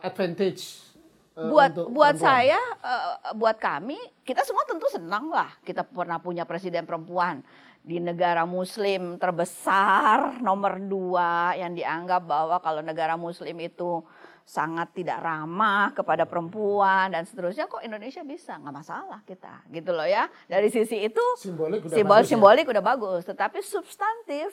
advantage 0.00 0.91
buat 1.32 1.72
untuk 1.72 1.86
buat 1.96 2.14
perempuan. 2.16 2.28
saya 2.28 2.60
eh, 2.84 3.32
buat 3.36 3.56
kami 3.56 3.96
kita 4.20 4.44
semua 4.44 4.68
tentu 4.68 4.84
senang 4.92 5.32
lah 5.32 5.48
kita 5.64 5.80
pernah 5.80 6.20
punya 6.20 6.44
presiden 6.44 6.84
perempuan 6.84 7.40
di 7.82 7.98
negara 7.98 8.44
muslim 8.46 9.18
terbesar 9.18 10.38
nomor 10.38 10.78
dua 10.78 11.56
yang 11.58 11.74
dianggap 11.74 12.22
bahwa 12.22 12.60
kalau 12.62 12.84
negara 12.84 13.18
muslim 13.18 13.58
itu 13.58 14.04
sangat 14.42 14.92
tidak 14.92 15.22
ramah 15.22 15.94
kepada 15.94 16.26
perempuan 16.26 17.10
dan 17.10 17.24
seterusnya 17.24 17.70
kok 17.70 17.82
Indonesia 17.82 18.20
bisa 18.26 18.58
nggak 18.58 18.74
masalah 18.74 19.20
kita 19.24 19.64
gitu 19.70 19.94
loh 19.94 20.06
ya 20.06 20.28
dari 20.50 20.68
sisi 20.68 21.00
itu 21.00 21.22
simbolik 21.38 21.86
udah 21.86 21.96
simbol 21.96 22.18
bagus 22.18 22.26
ya. 22.26 22.30
simbolik 22.30 22.66
udah 22.68 22.84
bagus 22.84 23.22
tetapi 23.24 23.58
substantif 23.64 24.50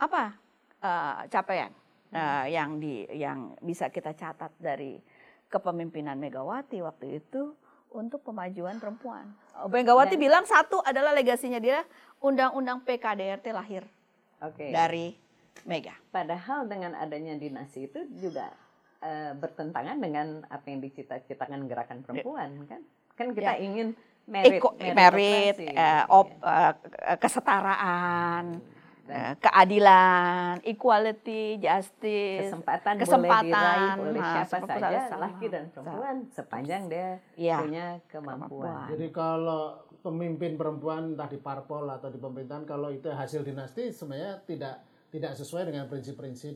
apa 0.00 0.34
eh, 0.82 1.20
capaian 1.30 1.72
eh, 2.12 2.44
yang 2.50 2.80
di 2.80 3.04
yang 3.14 3.54
bisa 3.60 3.92
kita 3.92 4.16
catat 4.16 4.52
dari 4.56 4.98
kepemimpinan 5.48 6.16
Megawati 6.16 6.80
waktu 6.80 7.18
itu 7.18 7.56
untuk 7.88 8.20
pemajuan 8.22 8.76
perempuan. 8.76 9.32
Oh, 9.56 9.66
Megawati 9.66 10.14
Dan- 10.14 10.22
bilang 10.22 10.44
satu 10.44 10.80
adalah 10.82 11.10
legasinya 11.10 11.56
dia 11.56 11.82
undang-undang 12.20 12.84
PKDRT 12.84 13.46
lahir 13.50 13.84
Oke. 14.38 14.68
dari 14.68 15.16
Mega. 15.64 15.96
Padahal 16.08 16.64
dengan 16.64 16.94
adanya 16.94 17.34
dinasti 17.34 17.84
itu 17.84 18.00
juga 18.14 18.52
eh, 18.98 19.30
bertentangan 19.32 19.94
dengan 19.96 20.42
apa 20.44 20.66
yang 20.66 20.78
dicita-citakan 20.80 21.66
gerakan 21.66 22.02
perempuan 22.02 22.66
kan? 22.66 22.82
Kan 23.14 23.30
kita 23.30 23.54
Ya. 23.54 23.62
ingin 23.62 23.94
merit, 24.26 24.58
Eko- 24.58 24.74
merit, 24.74 25.54
meritokrasi, 25.54 25.66
eh, 25.70 26.02
op- 26.08 26.42
eh, 26.42 26.74
kesetaraan, 27.16 28.44
eh, 28.54 28.77
keadilan, 29.40 30.60
equality, 30.62 31.58
justice, 31.58 32.48
kesempatan, 32.48 32.94
kesempatan, 33.00 33.46
boleh 33.48 33.48
diraih 33.48 34.02
oleh 34.04 34.20
nah, 34.20 34.32
siapa 34.44 34.56
saja 34.64 34.98
sama. 35.08 35.20
laki 35.26 35.46
dan 35.48 35.64
perempuan 35.72 36.16
sepanjang 36.30 36.82
dia 36.86 37.10
Iya. 37.34 37.56
punya 37.64 37.86
kemampuan. 38.06 38.38
Kemampuan. 38.48 38.88
Jadi 38.92 39.06
kalau 39.10 39.62
pemimpin 39.98 40.52
perempuan 40.54 41.02
entah 41.12 41.28
di 41.28 41.38
parpol 41.38 41.84
atau 41.90 42.08
di 42.08 42.18
pemerintahan 42.18 42.64
kalau 42.64 42.88
itu 42.88 43.10
hasil 43.10 43.42
dinasti 43.42 43.90
sebenarnya 43.90 44.40
tidak 44.46 44.74
tidak 45.08 45.32
sesuai 45.34 45.72
dengan 45.72 45.88
prinsip-prinsip 45.88 46.54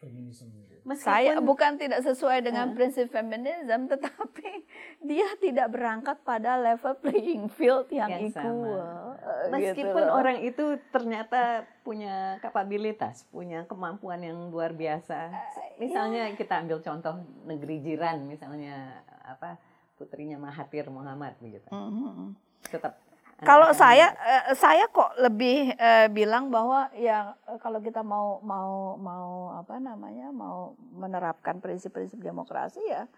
feminisme. 0.00 0.48
Saya 0.96 1.36
Meskipun 1.36 1.44
bukan 1.44 1.72
tidak 1.76 2.00
sesuai 2.02 2.40
dengan 2.40 2.72
prinsip 2.72 3.12
feminisme, 3.12 3.84
tetapi 3.86 4.64
dia 5.12 5.28
tidak 5.38 5.68
berangkat 5.70 6.16
pada 6.24 6.56
level 6.56 6.96
playing 7.04 7.52
field 7.52 7.86
yang, 7.92 8.08
Yang 8.08 8.32
sama. 8.32 8.48
equal. 8.48 9.04
eh, 9.20 9.46
meskipun 9.52 10.04
gitu 10.08 10.16
orang 10.16 10.38
itu 10.40 10.64
ternyata 10.88 11.68
punya 11.84 12.40
kapabilitas, 12.40 13.28
punya 13.28 13.68
kemampuan 13.68 14.24
yang 14.24 14.48
luar 14.48 14.72
biasa. 14.72 15.30
Misalnya 15.76 16.32
kita 16.32 16.64
ambil 16.64 16.80
contoh 16.80 17.20
negeri 17.44 17.84
jiran, 17.84 18.24
misalnya 18.24 19.04
apa 19.28 19.60
putrinya 20.00 20.40
Mahathir 20.40 20.88
Muhammad 20.88 21.36
begitu. 21.44 21.68
Mhm. 21.68 22.32
Tetap 22.72 22.96
Kalau 23.40 23.72
saya 23.72 24.12
eh, 24.20 24.52
saya 24.52 24.84
kok 24.92 25.16
lebih 25.16 25.72
eh, 25.72 26.08
bilang 26.12 26.52
bahwa 26.52 26.92
ya 26.92 27.32
eh, 27.48 27.56
kalau 27.56 27.80
kita 27.80 28.04
mau 28.04 28.36
mau 28.44 29.00
mau 29.00 29.56
apa 29.56 29.80
namanya 29.80 30.28
mau 30.28 30.76
menerapkan 30.92 31.56
prinsip-prinsip 31.56 32.20
demokrasi 32.20 32.84
ya 32.84 33.08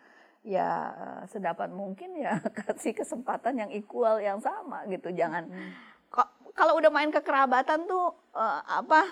ya 0.47 0.71
eh, 0.95 1.23
sedapat 1.27 1.75
mungkin 1.75 2.15
ya 2.19 2.39
kasih 2.67 2.95
kesempatan 2.95 3.67
yang 3.67 3.71
equal 3.75 4.23
yang 4.23 4.39
sama 4.39 4.87
gitu. 4.87 5.11
Jangan 5.11 5.51
kok 6.07 6.29
kalau 6.55 6.79
udah 6.79 6.91
main 6.95 7.11
kekerabatan 7.11 7.91
tuh 7.91 8.15
eh, 8.39 8.61
apa 8.79 9.03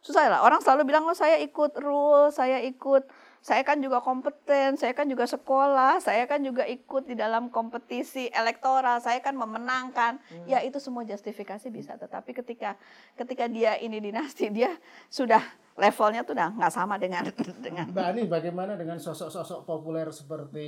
susah 0.00 0.28
lah. 0.28 0.40
Orang 0.40 0.64
selalu 0.64 0.88
bilang 0.88 1.04
oh 1.04 1.16
saya 1.16 1.36
ikut 1.40 1.76
rule 1.76 2.32
saya 2.32 2.64
ikut 2.64 3.04
saya 3.44 3.60
kan 3.60 3.76
juga 3.76 4.00
kompeten 4.00 4.80
saya 4.80 4.96
kan 4.96 5.04
juga 5.04 5.28
sekolah 5.28 6.00
saya 6.00 6.24
kan 6.24 6.40
juga 6.40 6.64
ikut 6.64 7.04
di 7.04 7.12
dalam 7.12 7.52
kompetisi 7.52 8.32
elektoral 8.32 9.04
saya 9.04 9.20
kan 9.20 9.36
memenangkan. 9.36 10.16
Ya 10.48 10.64
itu 10.64 10.80
semua 10.80 11.04
justifikasi 11.04 11.68
bisa 11.68 12.00
tetapi 12.00 12.32
ketika 12.32 12.80
ketika 13.20 13.44
dia 13.44 13.76
ini 13.76 14.00
dinasti 14.00 14.48
dia 14.48 14.72
sudah 15.12 15.44
levelnya 15.76 16.24
tuh 16.24 16.32
udah 16.32 16.56
nggak 16.56 16.72
sama 16.72 16.96
dengan 16.96 17.28
dengan 17.66 17.92
Mbak 17.92 18.06
Ani 18.16 18.22
bagaimana 18.24 18.80
dengan 18.80 18.96
sosok-sosok 18.96 19.68
populer 19.68 20.08
seperti 20.08 20.66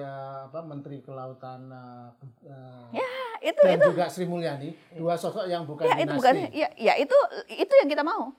eh, 0.00 0.36
apa 0.50 0.58
Menteri 0.66 0.98
Kelautan 1.04 1.70
eh, 1.70 2.98
eh, 2.98 3.46
itu 3.46 3.62
dan 3.62 3.78
juga 3.78 4.10
Sri 4.10 4.26
Mulyani, 4.26 4.74
dua 4.98 5.14
sosok 5.14 5.46
yang 5.46 5.62
bukan 5.62 5.86
ya 5.86 6.02
itu 6.02 6.10
dinasti. 6.10 6.18
bukan 6.18 6.34
ya, 6.50 6.68
ya 6.74 6.94
itu 6.98 7.16
itu 7.46 7.72
yang 7.78 7.88
kita 7.92 8.02
mau 8.02 8.34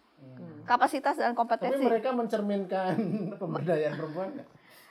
kapasitas 0.69 1.17
dan 1.17 1.33
Tapi 1.33 1.39
kompetensi 1.41 1.81
mereka 1.81 2.13
mencerminkan 2.13 2.93
pemberdayaan 3.41 3.93
perempuan 3.97 4.29
nggak? 4.37 4.47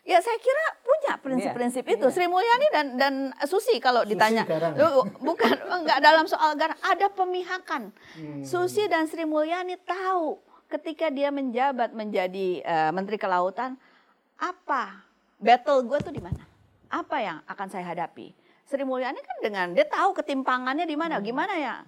Ya 0.09 0.25
saya 0.25 0.41
kira 0.41 0.65
punya 0.81 1.13
prinsip-prinsip 1.21 1.85
itu. 1.85 2.07
Sri 2.09 2.25
Mulyani 2.25 2.69
dan 2.73 2.87
dan 2.97 3.15
Susi 3.45 3.77
kalau 3.77 4.09
ditanya, 4.09 4.49
Garang. 4.49 4.73
Lu, 4.73 5.05
bukan 5.21 5.53
enggak 5.85 6.01
dalam 6.01 6.25
soal 6.25 6.57
garang 6.57 6.81
ada 6.81 7.13
pemihakan. 7.13 7.93
Hmm. 8.17 8.41
Susi 8.41 8.89
dan 8.89 9.05
Sri 9.05 9.29
Mulyani 9.29 9.77
tahu 9.85 10.41
ketika 10.73 11.13
dia 11.13 11.29
menjabat 11.29 11.93
menjadi 11.93 12.65
eh, 12.65 12.91
Menteri 12.93 13.21
Kelautan 13.21 13.77
apa 14.41 15.05
battle 15.37 15.85
gue 15.85 15.99
tuh 16.01 16.15
di 16.15 16.25
mana, 16.25 16.41
apa 16.89 17.17
yang 17.21 17.39
akan 17.45 17.69
saya 17.69 17.85
hadapi. 17.93 18.33
Sri 18.69 18.85
Mulyani 18.85 19.17
kan 19.25 19.37
dengan 19.41 19.73
dia 19.73 19.89
tahu 19.89 20.13
ketimpangannya 20.13 20.85
di 20.85 20.93
mana, 20.93 21.25
gimana 21.25 21.57
ya, 21.57 21.81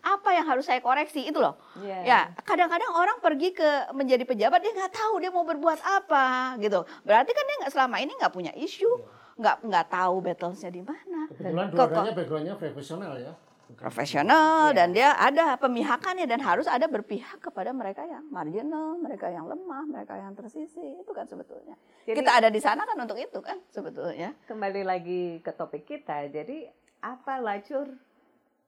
apa 0.00 0.28
yang 0.32 0.48
harus 0.48 0.64
saya 0.64 0.80
koreksi 0.80 1.28
itu 1.28 1.36
loh. 1.36 1.60
Iya. 1.84 2.00
Ya, 2.00 2.20
kadang-kadang 2.48 2.96
orang 2.96 3.20
pergi 3.20 3.52
ke 3.52 3.92
menjadi 3.92 4.24
pejabat 4.24 4.64
dia 4.64 4.72
nggak 4.72 4.96
tahu 4.96 5.20
dia 5.20 5.28
mau 5.28 5.44
berbuat 5.44 5.84
apa 5.84 6.56
gitu. 6.64 6.88
Berarti 7.04 7.30
kan 7.36 7.44
dia 7.44 7.56
nggak 7.60 7.72
selama 7.76 8.00
ini 8.00 8.16
nggak 8.16 8.32
punya 8.32 8.56
isu, 8.56 8.88
nggak 9.36 9.68
nggak 9.68 9.86
tahu 9.92 10.14
battlesnya 10.24 10.72
di 10.72 10.80
mana. 10.80 11.28
Kebetulan 11.28 11.66
dua-duanya 11.76 12.12
backgroundnya 12.16 12.54
profesional 12.56 13.12
ya. 13.20 13.32
Profesional 13.70 14.72
dan 14.72 14.90
dia 14.90 15.12
ada 15.12 15.54
pemihakannya 15.54 16.24
dan 16.24 16.40
harus 16.40 16.64
ada 16.64 16.86
berpihak 16.86 17.36
kepada 17.38 17.68
mereka 17.70 18.00
yang 18.02 18.24
marginal, 18.26 18.96
mereka 18.96 19.28
yang 19.28 19.44
lemah, 19.44 19.84
mereka 19.84 20.14
yang 20.14 20.32
tersisi 20.32 20.80
itu 20.94 21.10
kan 21.10 21.24
sebetulnya. 21.24 21.76
Jadi- 22.02 22.16
Kita 22.16 22.32
ada 22.34 22.48
di 22.48 22.58
sana 22.58 22.82
kan 22.82 22.96
untuk 22.96 23.16
itu 23.16 23.38
kan 23.38 23.60
sebetulnya. 23.66 24.32
kembali 24.44 24.82
lagi 24.82 25.22
ke 25.38 25.50
topik 25.50 25.84
kita. 25.84 26.26
Jadi 26.26 26.64
apa 26.98 27.36
lacur 27.36 27.92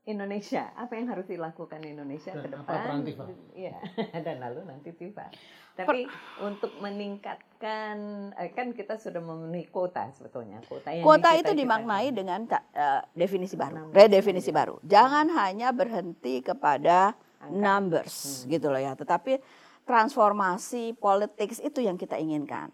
Indonesia? 0.03 0.73
Apa 0.75 0.95
yang 0.95 1.09
harus 1.09 1.25
dilakukan 1.25 1.81
Indonesia 1.81 2.33
Dan 2.33 2.41
ke 2.43 2.47
apa 2.49 2.57
depan? 2.59 2.77
peran 2.79 3.01
Tifa? 3.03 3.25
Iya, 3.53 3.77
dan 4.27 4.37
lalu 4.39 4.61
nanti 4.65 4.91
Tifa. 4.91 5.29
Tapi 5.87 6.09
untuk 6.43 6.73
meningkatkan, 6.81 7.97
eh, 8.35 8.51
kan 8.51 8.73
kita 8.73 8.97
sudah 8.97 9.21
memenuhi 9.23 9.69
kuota 9.69 10.09
sebetulnya. 10.11 10.59
Kuota 10.66 10.90
yang 10.90 11.05
Kuota 11.05 11.31
itu 11.37 11.53
dimaknai 11.55 12.09
dengan 12.11 12.45
ta- 12.49 12.66
eh, 12.73 13.03
definisi 13.12 13.55
baru, 13.55 13.93
redefinisi 13.95 14.51
baru. 14.51 14.81
Jangan 14.83 15.31
hanya 15.37 15.71
berhenti 15.71 16.40
kepada 16.43 17.14
Angka. 17.40 17.55
numbers 17.55 18.45
gitu 18.49 18.73
loh 18.73 18.81
ya, 18.81 18.97
tetapi 18.97 19.38
transformasi 19.85 20.97
politics 20.97 21.61
itu 21.61 21.83
yang 21.85 21.99
kita 22.01 22.16
inginkan. 22.16 22.71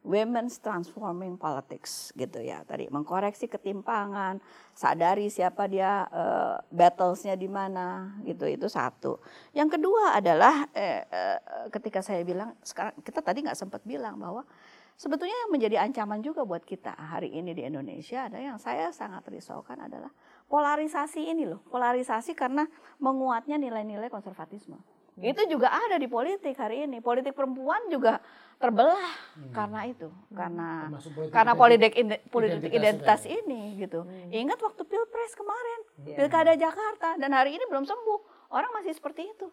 Women's 0.00 0.56
transforming 0.64 1.36
politics 1.36 2.08
gitu 2.16 2.40
ya. 2.40 2.64
Tadi 2.64 2.88
mengkoreksi 2.88 3.52
ketimpangan, 3.52 4.40
sadari 4.72 5.28
siapa 5.28 5.68
dia, 5.68 6.08
eh, 6.08 6.56
battlesnya 6.72 7.36
di 7.36 7.44
mana 7.52 8.16
gitu 8.24 8.48
itu 8.48 8.64
satu. 8.64 9.20
Yang 9.52 9.76
kedua 9.76 10.16
adalah 10.16 10.64
eh, 10.72 11.04
eh, 11.04 11.38
ketika 11.68 12.00
saya 12.00 12.24
bilang 12.24 12.56
sekarang 12.64 12.96
kita 13.04 13.20
tadi 13.20 13.44
nggak 13.44 13.60
sempat 13.60 13.84
bilang 13.84 14.16
bahwa 14.16 14.48
sebetulnya 14.96 15.36
yang 15.36 15.52
menjadi 15.52 15.76
ancaman 15.84 16.24
juga 16.24 16.48
buat 16.48 16.64
kita 16.64 16.96
hari 16.96 17.36
ini 17.36 17.52
di 17.52 17.68
Indonesia 17.68 18.24
ada 18.24 18.40
yang 18.40 18.56
saya 18.56 18.88
sangat 18.96 19.28
risaukan 19.28 19.84
adalah 19.84 20.08
polarisasi 20.48 21.28
ini 21.28 21.44
loh. 21.44 21.60
Polarisasi 21.68 22.32
karena 22.32 22.64
menguatnya 23.04 23.60
nilai-nilai 23.60 24.08
konservatisme. 24.08 24.80
Itu 25.20 25.44
juga 25.52 25.68
ada 25.68 26.00
di 26.00 26.08
politik 26.08 26.56
hari 26.56 26.88
ini. 26.88 27.04
Politik 27.04 27.36
perempuan 27.36 27.92
juga 27.92 28.24
terbelah 28.60 29.08
karena 29.50 29.80
itu, 29.88 30.12
karena 30.30 30.68
Termasuk 30.86 31.12
politik 31.16 31.32
karena 31.32 31.52
politik 31.56 31.92
ide- 31.96 32.22
politik 32.28 32.60
identitas 32.60 32.76
identitas 32.76 33.20
juga 33.24 33.36
ini 33.40 33.60
gitu. 33.80 34.00
Ingat 34.30 34.58
waktu 34.60 34.82
pilpres 34.84 35.32
kemarin, 35.32 35.80
Iya. 36.04 36.16
pilkada 36.20 36.52
Jakarta 36.54 37.16
dan 37.16 37.32
hari 37.32 37.56
ini 37.56 37.64
belum 37.66 37.82
sembuh. 37.82 38.20
Orang 38.50 38.74
masih 38.74 38.90
seperti 38.90 39.30
itu. 39.30 39.46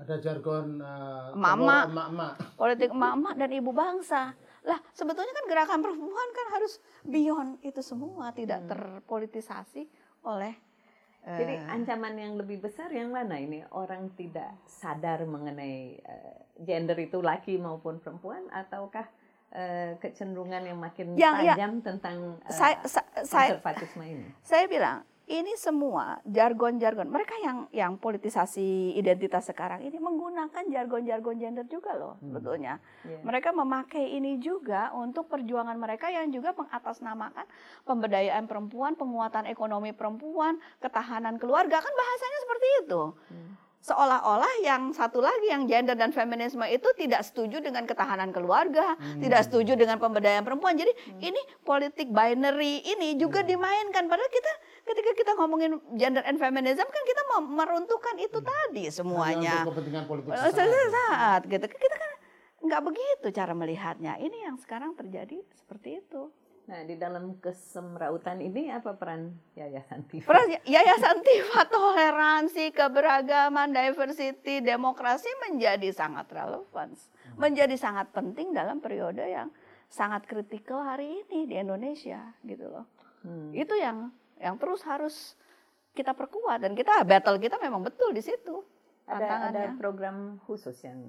Ada 0.00 0.18
jargon 0.18 0.80
uh, 0.80 1.36
Emak-emak. 1.36 1.84
emak-emak. 1.86 2.32
Politik 2.56 2.88
emak-emak 2.90 3.34
dan 3.36 3.50
ibu 3.52 3.70
bangsa. 3.70 4.32
Lah, 4.64 4.80
sebetulnya 4.90 5.30
kan 5.30 5.44
gerakan 5.46 5.78
perempuan 5.78 6.28
kan 6.32 6.46
harus 6.56 6.80
beyond 7.04 7.60
itu 7.60 7.78
semua, 7.78 8.32
tidak 8.32 8.64
terpolitisasi 8.66 9.84
oleh 10.24 10.56
eh, 11.28 11.36
Jadi 11.36 11.54
ancaman 11.68 12.14
yang 12.16 12.32
lebih 12.34 12.64
besar 12.64 12.88
yang 12.88 13.12
mana 13.12 13.36
ini? 13.36 13.60
Orang 13.68 14.16
tidak 14.16 14.48
sadar 14.64 15.28
mengenai 15.28 16.00
eh, 16.00 16.36
gender 16.64 16.96
itu 16.96 17.20
laki 17.20 17.60
maupun 17.60 18.00
perempuan 18.00 18.48
ataukah 18.48 19.04
eh, 19.52 20.00
kecenderungan 20.00 20.64
yang 20.64 20.78
makin 20.80 21.12
Yang- 21.14 21.44
ya, 21.44 21.54
tajam 21.54 21.72
tentang 21.84 22.16
eh, 22.42 22.52
saya, 22.52 22.76
sa- 22.88 23.04
saya, 23.22 23.60
konservatisme 23.60 24.04
ini? 24.04 24.26
saya 24.40 24.64
bilang 24.64 25.04
ini 25.28 25.52
semua 25.60 26.24
jargon-jargon 26.24 27.04
mereka 27.04 27.36
yang 27.44 27.68
yang 27.70 27.92
politisasi 28.00 28.96
identitas 28.96 29.46
sekarang 29.52 29.84
ini 29.84 30.00
menggunakan 30.00 30.64
jargon-jargon 30.72 31.36
gender 31.36 31.68
juga 31.68 31.92
loh 31.94 32.16
sebetulnya. 32.24 32.80
Iya. 33.04 33.20
Mereka 33.22 33.52
memakai 33.52 34.16
ini 34.16 34.40
juga 34.40 34.88
untuk 34.96 35.28
perjuangan 35.28 35.76
mereka 35.76 36.08
yang 36.08 36.32
juga 36.32 36.56
mengatasnamakan 36.56 37.44
pemberdayaan 37.84 38.48
perempuan, 38.48 38.96
penguatan 38.96 39.44
ekonomi 39.46 39.92
perempuan, 39.92 40.56
ketahanan 40.80 41.36
keluarga 41.36 41.78
kan 41.78 41.92
bahasanya 41.92 42.38
seperti 42.42 42.66
itu. 42.88 43.02
Seolah-olah 43.78 44.58
yang 44.60 44.90
satu 44.90 45.18
lagi 45.18 45.48
yang 45.48 45.64
gender 45.64 45.94
dan 45.94 46.10
feminisme 46.10 46.60
itu 46.64 46.90
tidak 46.92 47.22
setuju 47.22 47.58
dengan 47.58 47.82
ketahanan 47.82 48.28
keluarga, 48.28 48.98
tidak 49.16 49.46
setuju 49.46 49.74
dengan 49.74 49.96
pemberdayaan 49.96 50.42
perempuan. 50.42 50.74
Jadi 50.74 50.90
ini 51.20 51.38
politik 51.62 52.10
binary 52.10 52.82
ini 52.82 53.14
juga 53.14 53.40
dimainkan. 53.40 54.04
Padahal 54.04 54.28
kita 54.28 54.52
ketika 54.84 55.10
kita 55.14 55.30
ngomongin 55.34 55.70
gender 55.94 56.20
and 56.22 56.36
feminism 56.36 56.84
kan 56.84 57.02
kita 57.04 57.22
mau 57.28 57.40
meruntuhkan 57.40 58.16
itu 58.16 58.38
tadi 58.38 58.84
Hanya 58.84 58.92
semuanya. 58.92 59.54
untuk 59.62 59.72
kepentingan 59.72 60.04
politik 60.04 60.30
Eh, 60.32 60.50
sesaat. 60.50 60.90
saat 60.90 61.40
gitu. 61.44 61.66
Kita 61.68 61.96
kan 61.96 62.10
nggak 62.60 62.82
begitu 62.82 63.26
cara 63.30 63.52
melihatnya. 63.52 64.18
Ini 64.18 64.36
yang 64.44 64.56
sekarang 64.58 64.92
terjadi 64.92 65.38
seperti 65.54 66.02
itu 66.02 66.34
Nah, 66.68 66.84
di 66.84 67.00
dalam 67.00 67.40
kesemrautan 67.40 68.44
ini 68.44 68.68
apa 68.68 68.92
peran 68.92 69.32
Yayasan 69.56 70.04
Tifa? 70.04 70.28
Peran 70.28 70.52
Yayasan 70.68 71.24
Tifa 71.24 71.64
toleransi 71.64 72.76
keberagaman 72.76 73.72
diversity 73.72 74.60
demokrasi 74.60 75.32
menjadi 75.48 75.88
sangat 75.96 76.28
relevan 76.28 76.92
menjadi 77.38 77.76
sangat 77.78 78.10
penting 78.12 78.50
dalam 78.52 78.82
periode 78.82 79.22
yang 79.22 79.48
sangat 79.88 80.26
kritikal 80.28 80.84
hari 80.84 81.24
ini 81.24 81.48
di 81.48 81.54
Indonesia 81.56 82.34
gitu 82.44 82.68
loh 82.68 82.86
Hmm. 83.18 83.50
itu 83.50 83.74
yang 83.74 84.14
yang 84.38 84.54
terus 84.62 84.86
harus 84.86 85.34
kita 85.90 86.14
perkuat 86.14 86.62
dan 86.62 86.78
kita 86.78 87.02
battle 87.02 87.34
kita 87.42 87.58
memang 87.58 87.82
betul 87.82 88.14
di 88.14 88.22
situ 88.22 88.62
Ada, 89.10 89.50
ada 89.50 89.62
program 89.74 90.38
khusus 90.46 90.78
yang 90.86 91.02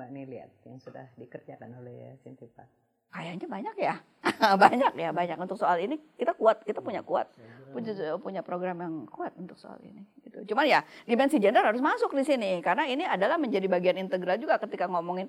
Mbak 0.00 0.08
Ni 0.08 0.24
lihat 0.24 0.48
yang 0.64 0.80
sudah 0.80 1.04
dikerjakan 1.20 1.76
oleh 1.76 2.16
Sintifa. 2.24 2.64
Kayaknya 3.10 3.46
banyak 3.50 3.76
ya, 3.76 3.94
banyak 4.64 4.92
ya, 4.94 5.10
banyak. 5.10 5.36
Untuk 5.42 5.58
soal 5.58 5.82
ini 5.82 5.98
kita 6.14 6.38
kuat, 6.38 6.62
kita 6.62 6.78
punya 6.78 7.02
kuat, 7.02 7.26
punya, 7.74 7.90
punya 8.22 8.42
program 8.46 8.78
yang 8.78 8.94
kuat 9.10 9.34
untuk 9.34 9.58
soal 9.58 9.82
ini. 9.82 10.06
Gitu. 10.22 10.54
Cuman 10.54 10.70
ya 10.70 10.86
dimensi 11.10 11.42
gender 11.42 11.66
harus 11.66 11.82
masuk 11.82 12.14
di 12.14 12.22
sini. 12.22 12.62
Karena 12.62 12.86
ini 12.86 13.02
adalah 13.02 13.34
menjadi 13.34 13.66
bagian 13.66 13.98
integral 13.98 14.38
juga 14.38 14.62
ketika 14.62 14.86
ngomongin 14.86 15.26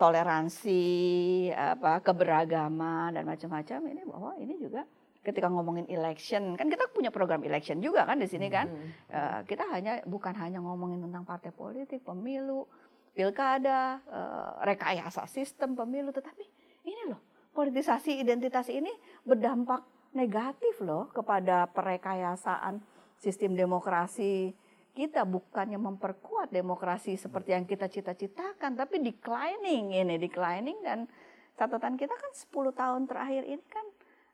toleransi, 0.00 1.52
apa 1.52 2.00
keberagaman 2.00 3.12
dan 3.12 3.28
macam-macam. 3.28 3.78
Ini 3.84 4.02
bahwa 4.08 4.32
ini 4.40 4.56
juga 4.56 4.88
ketika 5.20 5.52
ngomongin 5.52 5.84
election 5.92 6.56
kan 6.56 6.72
kita 6.72 6.88
punya 6.96 7.12
program 7.12 7.44
election 7.44 7.84
juga 7.84 8.08
kan 8.08 8.16
di 8.16 8.24
sini 8.24 8.48
kan? 8.48 8.64
Eh, 9.12 9.40
kita 9.44 9.68
hanya 9.68 10.00
bukan 10.08 10.32
hanya 10.40 10.64
ngomongin 10.64 11.04
tentang 11.04 11.28
partai 11.28 11.52
politik, 11.52 12.00
pemilu, 12.00 12.64
pilkada, 13.12 14.00
eh, 14.08 14.50
rekayasa 14.72 15.28
sistem 15.28 15.76
pemilu, 15.76 16.08
tetapi 16.16 16.59
ini 16.84 17.02
loh 17.10 17.20
politisasi 17.52 18.22
identitas 18.22 18.70
ini 18.70 18.90
berdampak 19.26 19.82
negatif 20.14 20.82
loh 20.82 21.10
kepada 21.10 21.70
perekayasaan 21.70 22.82
sistem 23.18 23.54
demokrasi 23.54 24.54
kita 24.90 25.22
bukannya 25.22 25.78
memperkuat 25.78 26.50
demokrasi 26.50 27.14
seperti 27.14 27.54
yang 27.54 27.64
kita 27.66 27.86
cita-citakan 27.86 28.74
tapi 28.74 28.98
declining 28.98 29.94
ini 29.94 30.18
declining 30.18 30.82
dan 30.82 31.06
catatan 31.54 31.94
kita 31.94 32.14
kan 32.16 32.32
10 32.34 32.50
tahun 32.74 33.02
terakhir 33.06 33.42
ini 33.46 33.64
kan 33.70 33.86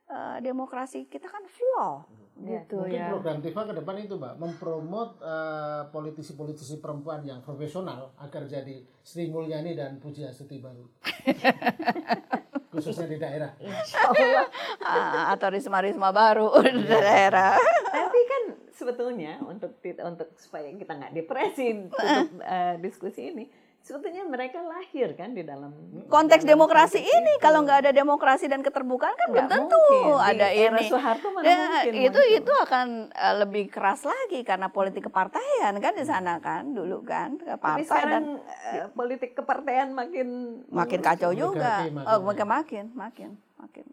eh, 0.08 0.36
demokrasi 0.40 1.10
kita 1.10 1.28
kan 1.28 1.44
flow 1.44 2.08
Ya, 2.36 2.60
gitu 2.60 2.84
Mungkin 2.84 3.00
ya. 3.00 3.08
program 3.08 3.38
Tifa 3.40 3.64
ke 3.64 3.72
depan 3.72 3.96
itu, 3.96 4.20
Mbak, 4.20 4.34
mempromot 4.36 5.16
eh, 5.24 5.88
politisi-politisi 5.88 6.84
perempuan 6.84 7.24
yang 7.24 7.40
profesional 7.40 8.12
agar 8.20 8.44
jadi 8.44 8.84
Sri 9.00 9.32
Mulyani 9.32 9.72
dan 9.72 9.96
Pujiastuti 9.96 10.60
baru. 10.60 10.84
Khususnya 12.76 13.08
di 13.08 13.18
daerah. 13.18 13.50
Ah, 14.84 15.32
atau 15.32 15.48
risma-risma 15.48 16.12
baru 16.12 16.52
di 16.76 16.84
daerah. 16.86 17.56
Tapi 17.88 18.20
kan 18.28 18.42
sebetulnya 18.76 19.40
untuk 19.42 19.80
untuk 19.82 20.28
supaya 20.36 20.68
kita 20.76 20.92
nggak 20.92 21.12
depresi 21.16 21.88
tutup 21.88 22.44
eh, 22.44 22.76
diskusi 22.84 23.32
ini, 23.32 23.44
sebetulnya 23.86 24.26
mereka 24.26 24.58
lahir 24.60 25.14
kan 25.14 25.30
di 25.30 25.40
dalam 25.40 25.70
Konteks 26.06 26.42
dalam 26.42 26.52
demokrasi 26.52 26.98
konteks 26.98 27.14
ini 27.16 27.32
kalau 27.38 27.62
nggak 27.62 27.86
ada 27.86 27.92
demokrasi 27.92 28.44
dan 28.44 28.58
keterbukaan 28.58 29.14
kan 29.14 29.26
belum 29.30 29.46
tentu 29.46 29.78
mungkin. 29.78 30.10
Di 30.10 30.26
ada 30.26 30.46
era 30.50 30.74
ini. 30.76 30.90
Soeharto 30.90 31.28
mana 31.30 31.44
Ya, 31.44 31.54
mungkin 31.56 31.92
itu 31.94 32.18
muncul. 32.20 32.36
itu 32.36 32.52
akan 32.60 32.86
eh, 33.08 33.34
lebih 33.38 33.64
keras 33.68 34.02
lagi 34.02 34.42
karena 34.42 34.66
politik 34.68 35.06
kepartaian 35.06 35.74
kan 35.76 35.92
di 35.94 36.02
sana 36.02 36.38
kan 36.38 36.66
dulu 36.68 36.98
kan 37.00 37.38
ke 37.38 37.46
Tapi 37.46 37.62
partai 37.62 37.78
dan 37.78 37.86
sekarang 37.86 38.24
eh, 38.66 38.86
politik 38.90 39.30
kepartean 39.32 39.88
makin 39.94 40.28
makin 40.68 41.00
kacau 41.00 41.30
juga. 41.30 41.86
Makin- 41.86 42.02
Oh, 42.02 42.18
makin 42.20 42.46
makin 42.48 42.84
makin 42.92 43.30
makin. 43.56 43.86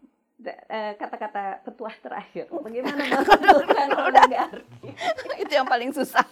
Eh, 0.44 0.92
kata-kata 0.94 1.62
petuah 1.62 1.94
terakhir. 1.96 2.50
Bagaimana 2.66 3.00
menentukan 3.00 3.88
oligarki? 3.96 4.90
itu 5.42 5.52
yang 5.54 5.64
paling 5.64 5.88
susah. 5.88 6.26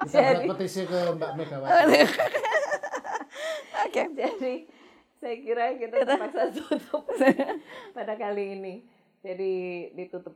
Kita 0.00 0.16
Jadi- 0.16 0.48
petisi 0.48 0.82
ke 0.88 1.00
Mbak 1.12 1.30
Megawati. 1.36 2.00
Oke. 3.84 4.02
Jadi 4.16 4.54
saya 5.20 5.36
kira 5.36 5.64
kita 5.76 5.96
terpaksa 6.08 6.42
tutup 6.56 7.04
pada 7.96 8.14
kali 8.16 8.56
ini. 8.56 8.74
Jadi 9.20 9.52
ditutup 9.92 10.32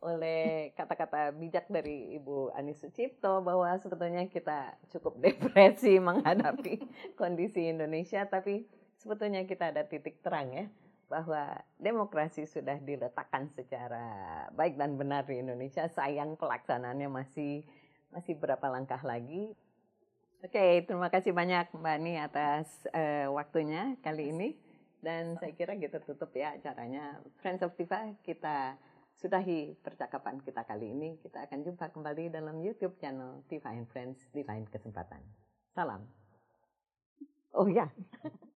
oleh 0.00 0.72
kata-kata 0.76 1.32
bijak 1.32 1.68
dari 1.68 2.16
Ibu 2.16 2.52
Ani 2.52 2.72
Sucipto 2.76 3.40
bahwa 3.40 3.72
sebetulnya 3.80 4.28
kita 4.28 4.76
cukup 4.92 5.20
depresi 5.20 5.96
menghadapi 6.04 6.80
kondisi 7.16 7.68
Indonesia, 7.68 8.28
tapi 8.28 8.68
sebetulnya 9.00 9.44
kita 9.48 9.72
ada 9.72 9.84
titik 9.88 10.20
terang 10.20 10.52
ya 10.52 10.66
bahwa 11.08 11.58
demokrasi 11.80 12.46
sudah 12.46 12.78
diletakkan 12.78 13.50
secara 13.50 14.04
baik 14.54 14.76
dan 14.76 14.94
benar 15.00 15.24
di 15.26 15.40
Indonesia. 15.40 15.88
Sayang 15.88 16.36
pelaksanaannya 16.36 17.08
masih 17.08 17.64
masih 18.10 18.34
berapa 18.38 18.66
langkah 18.70 19.00
lagi. 19.02 19.54
Oke, 20.40 20.88
terima 20.88 21.12
kasih 21.12 21.36
banyak 21.36 21.68
Mbak 21.74 21.94
Ani 22.00 22.14
atas 22.16 22.66
eh, 22.96 23.28
waktunya 23.28 23.96
kali 24.00 24.32
ini. 24.32 24.48
Dan 25.00 25.36
saya 25.40 25.56
kira 25.56 25.76
kita 25.80 26.00
tutup 26.04 26.32
ya 26.36 26.56
acaranya 26.56 27.20
Friends 27.40 27.64
of 27.64 27.72
Tifa. 27.76 28.12
Kita 28.20 28.76
sudahi 29.16 29.76
percakapan 29.80 30.40
kita 30.40 30.64
kali 30.64 30.92
ini. 30.92 31.16
Kita 31.20 31.44
akan 31.44 31.60
jumpa 31.64 31.92
kembali 31.92 32.32
dalam 32.32 32.56
YouTube 32.60 32.96
channel 33.00 33.44
Tifa 33.48 33.72
and 33.72 33.88
Friends 33.88 34.20
di 34.32 34.44
lain 34.44 34.64
kesempatan. 34.68 35.20
Salam. 35.76 36.04
Oh 37.52 37.66
ya, 37.66 37.90